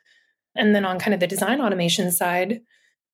And 0.55 0.75
then 0.75 0.85
on 0.85 0.99
kind 0.99 1.15
of 1.15 1.21
the 1.21 1.27
design 1.27 1.61
automation 1.61 2.11
side, 2.11 2.61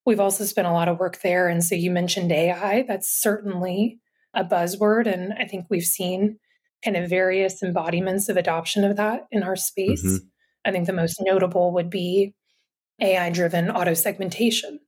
we've 0.04 0.20
also 0.20 0.44
spent 0.44 0.66
a 0.66 0.72
lot 0.72 0.88
of 0.88 0.98
work 0.98 1.20
there. 1.20 1.48
And 1.48 1.62
so 1.62 1.74
you 1.74 1.90
mentioned 1.90 2.32
AI, 2.32 2.84
that's 2.88 3.08
certainly 3.08 3.98
a 4.34 4.44
buzzword. 4.44 5.06
And 5.06 5.34
I 5.34 5.44
think 5.44 5.66
we've 5.68 5.84
seen 5.84 6.38
kind 6.86 6.96
of 6.96 7.10
various 7.10 7.62
embodiments 7.62 8.28
of 8.28 8.36
adoption 8.36 8.84
of 8.84 8.96
that 8.96 9.26
in 9.32 9.42
our 9.42 9.56
space. 9.56 10.06
Mm-hmm. 10.06 10.26
I 10.64 10.70
think 10.70 10.86
the 10.86 10.92
most 10.92 11.20
notable 11.20 11.72
would 11.72 11.90
be 11.90 12.32
AI 13.00 13.30
driven 13.30 13.70
auto 13.70 13.94
segmentation. 13.94 14.78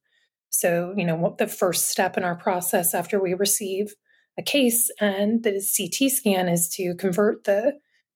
So, 0.51 0.95
you 0.97 1.05
know, 1.05 1.17
what 1.17 1.39
the 1.39 1.49
first 1.49 1.91
step 1.91 2.17
in 2.17 2.25
our 2.25 2.37
process 2.37 2.95
after 2.95 3.21
we 3.21 3.35
receive 3.35 3.95
a 4.39 4.43
case 4.43 4.91
and 5.01 5.43
the 5.43 5.61
CT 5.61 6.11
scan 6.11 6.49
is 6.49 6.69
to 6.77 6.95
convert 6.95 7.45
the 7.45 7.73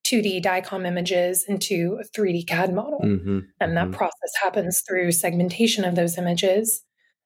2D 0.06 0.42
DICOM 0.42 0.86
images 0.86 1.44
into 1.46 1.98
a 2.00 2.18
3D 2.18 2.46
CAD 2.46 2.72
model. 2.72 3.00
Mm-hmm. 3.04 3.38
And 3.60 3.76
that 3.76 3.86
mm-hmm. 3.86 3.94
process 3.94 4.32
happens 4.40 4.82
through 4.86 5.12
segmentation 5.12 5.84
of 5.84 5.96
those 5.96 6.16
images, 6.16 6.82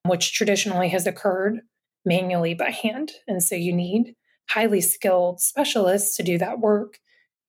which 0.06 0.32
traditionally 0.32 0.88
has 0.88 1.06
occurred 1.06 1.60
manually 2.04 2.54
by 2.54 2.70
hand. 2.70 3.12
And 3.28 3.42
so 3.42 3.54
you 3.54 3.74
need 3.74 4.14
highly 4.48 4.80
skilled 4.80 5.40
specialists 5.40 6.16
to 6.16 6.22
do 6.22 6.38
that 6.38 6.60
work. 6.60 6.98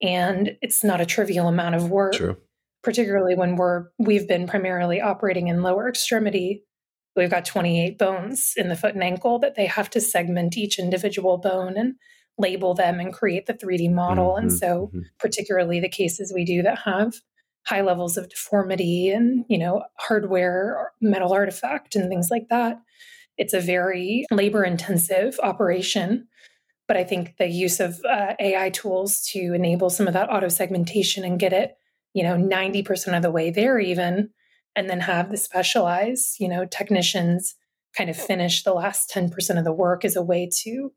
And 0.01 0.57
it's 0.61 0.83
not 0.83 1.01
a 1.01 1.05
trivial 1.05 1.47
amount 1.47 1.75
of 1.75 1.89
work, 1.89 2.13
True. 2.13 2.37
particularly 2.83 3.35
when 3.35 3.55
we're 3.55 3.85
we've 3.97 4.27
been 4.27 4.47
primarily 4.47 5.01
operating 5.01 5.47
in 5.47 5.63
lower 5.63 5.89
extremity. 5.89 6.63
We've 7.15 7.31
got 7.31 7.45
28 7.45 7.97
bones 7.97 8.53
in 8.55 8.69
the 8.69 8.75
foot 8.75 8.93
and 8.93 9.03
ankle 9.03 9.39
that 9.39 9.55
they 9.55 9.65
have 9.65 9.89
to 9.91 10.01
segment 10.01 10.55
each 10.55 10.77
individual 10.77 11.39
bone 11.39 11.75
and 11.75 11.95
label 12.37 12.75
them 12.75 12.99
and 12.99 13.11
create 13.11 13.47
the 13.47 13.53
3D 13.53 13.91
model. 13.91 14.33
Mm-hmm, 14.33 14.47
and 14.47 14.53
so, 14.53 14.87
mm-hmm. 14.87 14.99
particularly 15.19 15.79
the 15.79 15.89
cases 15.89 16.31
we 16.33 16.45
do 16.45 16.61
that 16.61 16.79
have 16.79 17.15
high 17.65 17.81
levels 17.81 18.17
of 18.17 18.29
deformity 18.29 19.09
and, 19.09 19.43
you 19.49 19.57
know, 19.57 19.83
hardware, 19.97 20.91
metal 21.01 21.33
artifact, 21.33 21.95
and 21.95 22.07
things 22.07 22.29
like 22.31 22.47
that, 22.49 22.79
it's 23.37 23.53
a 23.53 23.59
very 23.59 24.25
labor 24.31 24.63
intensive 24.63 25.37
operation. 25.43 26.27
But 26.87 26.97
I 26.97 27.03
think 27.03 27.35
the 27.37 27.47
use 27.47 27.79
of 27.79 27.99
uh, 28.05 28.33
AI 28.39 28.69
tools 28.69 29.21
to 29.33 29.53
enable 29.53 29.89
some 29.89 30.07
of 30.07 30.13
that 30.13 30.31
auto 30.31 30.47
segmentation 30.47 31.23
and 31.23 31.39
get 31.39 31.53
it, 31.53 31.75
you 32.13 32.23
know, 32.23 32.35
90% 32.35 33.15
of 33.15 33.21
the 33.21 33.31
way 33.31 33.51
there, 33.51 33.77
even, 33.79 34.29
and 34.75 34.89
then 34.89 35.01
have 35.01 35.29
the 35.29 35.37
specialized, 35.37 36.39
you 36.39 36.47
know, 36.47 36.65
technicians 36.65 37.55
kind 37.95 38.09
of 38.09 38.15
finish 38.15 38.63
the 38.63 38.73
last 38.73 39.09
10% 39.09 39.57
of 39.57 39.63
the 39.63 39.73
work 39.73 40.05
is 40.05 40.15
a 40.15 40.21
way 40.21 40.49
to 40.63 40.91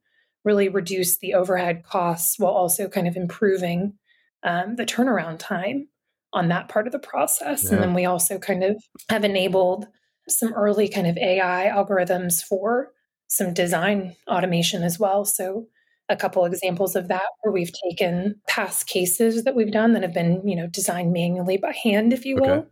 really 0.45 0.69
reduce 0.69 1.19
the 1.19 1.35
overhead 1.35 1.83
costs 1.83 2.39
while 2.39 2.53
also 2.53 2.89
kind 2.89 3.09
of 3.09 3.17
improving 3.17 3.95
um, 4.43 4.77
the 4.77 4.87
turnaround 4.87 5.39
time 5.39 5.89
on 6.33 6.49
that 6.49 6.69
part 6.69 6.87
of 6.87 6.93
the 6.93 6.99
process. 6.99 7.65
Yeah. 7.65 7.73
And 7.73 7.83
then 7.83 7.95
we 7.95 8.05
also 8.05 8.39
kind 8.39 8.63
of 8.63 8.83
have 9.09 9.25
enabled 9.25 9.87
some 10.29 10.53
early 10.53 10.89
kind 10.89 11.07
of 11.07 11.17
AI 11.19 11.71
algorithms 11.75 12.43
for 12.43 12.93
some 13.27 13.53
design 13.53 14.15
automation 14.29 14.83
as 14.83 14.99
well. 14.99 15.25
So 15.25 15.67
a 16.11 16.17
couple 16.17 16.45
examples 16.45 16.97
of 16.97 17.09
that 17.09 17.27
where 17.41 17.53
we've 17.53 17.73
taken 17.89 18.35
past 18.49 18.87
cases 18.87 19.45
that 19.45 19.55
we've 19.55 19.73
done 19.73 19.93
that 19.93 20.03
have 20.03 20.13
been, 20.13 20.47
you 20.47 20.57
know, 20.57 20.67
designed 20.67 21.13
manually 21.13 21.57
by 21.57 21.73
hand, 21.73 22.13
if 22.13 22.27
you 22.27 22.35
will, 22.35 22.51
okay. 22.51 22.69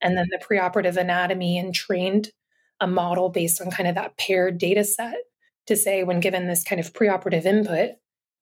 and 0.00 0.16
then 0.16 0.26
the 0.30 0.38
preoperative 0.38 0.96
anatomy 0.96 1.58
and 1.58 1.74
trained 1.74 2.30
a 2.80 2.86
model 2.86 3.28
based 3.28 3.60
on 3.60 3.70
kind 3.70 3.88
of 3.88 3.96
that 3.96 4.16
paired 4.16 4.58
data 4.58 4.84
set 4.84 5.16
to 5.66 5.76
say 5.76 6.04
when 6.04 6.20
given 6.20 6.46
this 6.46 6.62
kind 6.62 6.80
of 6.80 6.92
preoperative 6.92 7.44
input, 7.44 7.90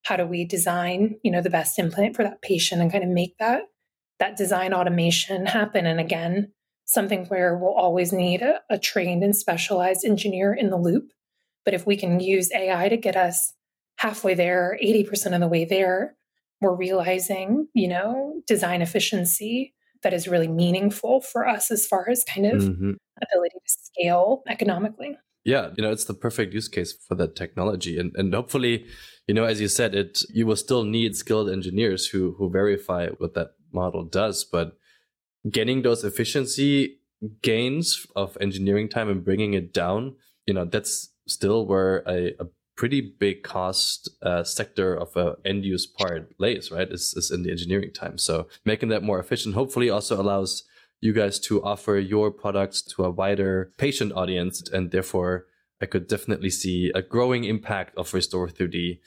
how 0.02 0.16
do 0.16 0.26
we 0.26 0.44
design, 0.44 1.16
you 1.22 1.30
know, 1.30 1.40
the 1.40 1.48
best 1.48 1.78
implant 1.78 2.14
for 2.14 2.22
that 2.22 2.42
patient 2.42 2.82
and 2.82 2.92
kind 2.92 3.02
of 3.02 3.10
make 3.10 3.36
that 3.38 3.62
that 4.20 4.36
design 4.36 4.72
automation 4.72 5.46
happen. 5.46 5.86
And 5.86 5.98
again, 5.98 6.52
something 6.84 7.26
where 7.26 7.56
we'll 7.56 7.74
always 7.74 8.12
need 8.12 8.42
a, 8.42 8.60
a 8.70 8.78
trained 8.78 9.24
and 9.24 9.34
specialized 9.34 10.04
engineer 10.04 10.52
in 10.52 10.70
the 10.70 10.76
loop. 10.76 11.10
But 11.64 11.74
if 11.74 11.86
we 11.86 11.96
can 11.96 12.20
use 12.20 12.52
AI 12.52 12.88
to 12.90 12.96
get 12.96 13.16
us 13.16 13.54
halfway 13.96 14.34
there, 14.34 14.78
80% 14.82 15.34
of 15.34 15.40
the 15.40 15.48
way 15.48 15.64
there, 15.64 16.16
we're 16.60 16.74
realizing, 16.74 17.68
you 17.74 17.88
know, 17.88 18.40
design 18.46 18.82
efficiency 18.82 19.74
that 20.02 20.12
is 20.12 20.28
really 20.28 20.48
meaningful 20.48 21.20
for 21.20 21.46
us 21.46 21.70
as 21.70 21.86
far 21.86 22.08
as 22.08 22.24
kind 22.24 22.46
of 22.46 22.62
mm-hmm. 22.62 22.92
ability 23.22 23.54
to 23.54 23.66
scale 23.66 24.42
economically. 24.48 25.16
Yeah, 25.44 25.70
you 25.76 25.82
know, 25.82 25.92
it's 25.92 26.04
the 26.04 26.14
perfect 26.14 26.54
use 26.54 26.68
case 26.68 26.92
for 26.92 27.14
that 27.16 27.36
technology. 27.36 27.98
And 27.98 28.12
and 28.16 28.32
hopefully, 28.32 28.86
you 29.26 29.34
know, 29.34 29.44
as 29.44 29.60
you 29.60 29.68
said, 29.68 29.94
it 29.94 30.22
you 30.32 30.46
will 30.46 30.56
still 30.56 30.84
need 30.84 31.16
skilled 31.16 31.50
engineers 31.50 32.06
who 32.06 32.34
who 32.38 32.50
verify 32.50 33.08
what 33.18 33.34
that 33.34 33.50
model 33.72 34.04
does, 34.04 34.44
but 34.44 34.78
getting 35.50 35.82
those 35.82 36.04
efficiency 36.04 36.98
gains 37.42 38.06
of 38.16 38.38
engineering 38.40 38.88
time 38.88 39.08
and 39.10 39.24
bringing 39.24 39.52
it 39.54 39.72
down, 39.72 40.14
you 40.46 40.54
know, 40.54 40.64
that's 40.64 41.10
still 41.26 41.66
where 41.66 41.98
a, 42.06 42.32
a 42.40 42.46
pretty 42.76 43.00
big 43.00 43.42
cost 43.42 44.08
uh, 44.22 44.42
sector 44.42 44.94
of 44.94 45.16
a 45.16 45.36
end 45.44 45.64
use 45.64 45.86
part 45.86 46.32
lays, 46.38 46.70
right? 46.70 46.90
Is, 46.90 47.14
is 47.16 47.30
in 47.30 47.42
the 47.42 47.50
engineering 47.50 47.92
time. 47.92 48.18
So 48.18 48.48
making 48.64 48.88
that 48.88 49.02
more 49.02 49.20
efficient 49.20 49.54
hopefully 49.54 49.90
also 49.90 50.20
allows 50.20 50.64
you 51.00 51.12
guys 51.12 51.38
to 51.38 51.62
offer 51.62 51.98
your 51.98 52.30
products 52.30 52.82
to 52.82 53.04
a 53.04 53.10
wider 53.10 53.72
patient 53.76 54.12
audience 54.12 54.66
and 54.70 54.90
therefore 54.90 55.46
I 55.80 55.86
could 55.86 56.08
definitely 56.08 56.50
see 56.50 56.90
a 56.94 57.02
growing 57.02 57.44
impact 57.44 57.96
of 57.96 58.10
restor3D 58.10 59.00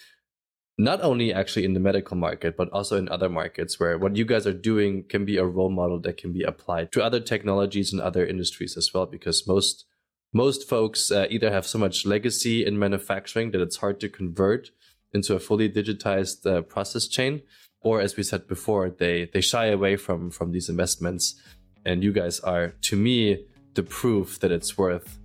not 0.78 1.02
only 1.02 1.34
actually 1.34 1.66
in 1.66 1.74
the 1.74 1.80
medical 1.80 2.16
market, 2.16 2.56
but 2.56 2.70
also 2.70 2.98
in 2.98 3.10
other 3.10 3.30
markets 3.30 3.80
where 3.80 3.98
what 3.98 4.16
you 4.16 4.26
guys 4.26 4.46
are 4.46 4.54
doing 4.54 5.04
can 5.10 5.26
be 5.26 5.38
a 5.38 5.46
role 5.46 5.72
model 5.72 6.00
that 6.02 6.18
can 6.18 6.32
be 6.32 6.44
applied 6.44 6.92
to 6.92 7.04
other 7.04 7.20
technologies 7.20 7.92
and 7.92 8.00
other 8.00 8.26
industries 8.26 8.78
as 8.78 8.94
well. 8.94 9.08
Because 9.08 9.48
most 9.48 9.86
most 10.34 10.68
folks 10.68 11.12
uh, 11.12 11.28
either 11.30 11.52
have 11.52 11.66
so 11.66 11.78
much 11.78 12.06
legacy 12.06 12.66
in 12.66 12.78
manufacturing 12.78 13.52
that 13.52 13.62
it's 13.62 13.78
hard 13.78 14.00
to 14.02 14.10
convert 14.10 14.72
into 15.14 15.34
a 15.34 15.40
fully 15.40 15.70
digitized 15.70 16.46
uh, 16.46 16.62
process 16.62 17.08
chain, 17.08 17.42
or 17.82 18.02
as 18.02 18.18
we 18.18 18.24
said 18.24 18.48
before, 18.48 18.90
they 18.90 19.30
they 19.34 19.42
shy 19.42 19.68
away 19.68 19.96
from 19.96 20.30
from 20.32 20.52
these 20.52 20.70
investments. 20.70 21.42
And 21.86 22.04
you 22.04 22.12
guys 22.12 22.42
are, 22.42 22.74
to 22.82 22.98
me, 22.98 23.46
the 23.76 23.84
proof 23.84 24.40
that 24.42 24.52
it's 24.52 24.78
worth 24.78 25.20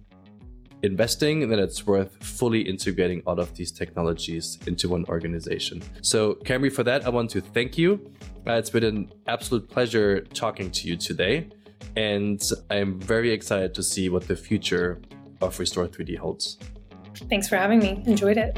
investing, 0.82 1.42
and 1.42 1.50
that 1.50 1.58
it's 1.58 1.86
worth 1.86 2.16
fully 2.22 2.60
integrating 2.60 3.22
all 3.26 3.40
of 3.40 3.54
these 3.56 3.72
technologies 3.72 4.58
into 4.66 4.88
one 4.88 5.04
organization. 5.06 5.82
So, 6.02 6.34
Cambre, 6.44 6.70
for 6.70 6.84
that, 6.84 7.04
I 7.04 7.08
want 7.08 7.30
to 7.30 7.40
thank 7.40 7.76
you. 7.76 8.12
Uh, 8.46 8.52
it's 8.54 8.70
been 8.70 8.84
an 8.84 9.12
absolute 9.26 9.68
pleasure 9.68 10.20
talking 10.34 10.70
to 10.70 10.88
you 10.88 10.96
today. 10.96 11.48
And 11.96 12.42
I'm 12.70 12.98
very 13.00 13.30
excited 13.30 13.74
to 13.74 13.82
see 13.82 14.08
what 14.08 14.26
the 14.26 14.36
future 14.36 15.00
of 15.40 15.56
restor3D 15.58 16.16
holds. 16.16 16.58
Thanks 17.28 17.48
for 17.48 17.56
having 17.56 17.80
me. 17.80 18.02
Enjoyed 18.06 18.38
it. 18.38 18.56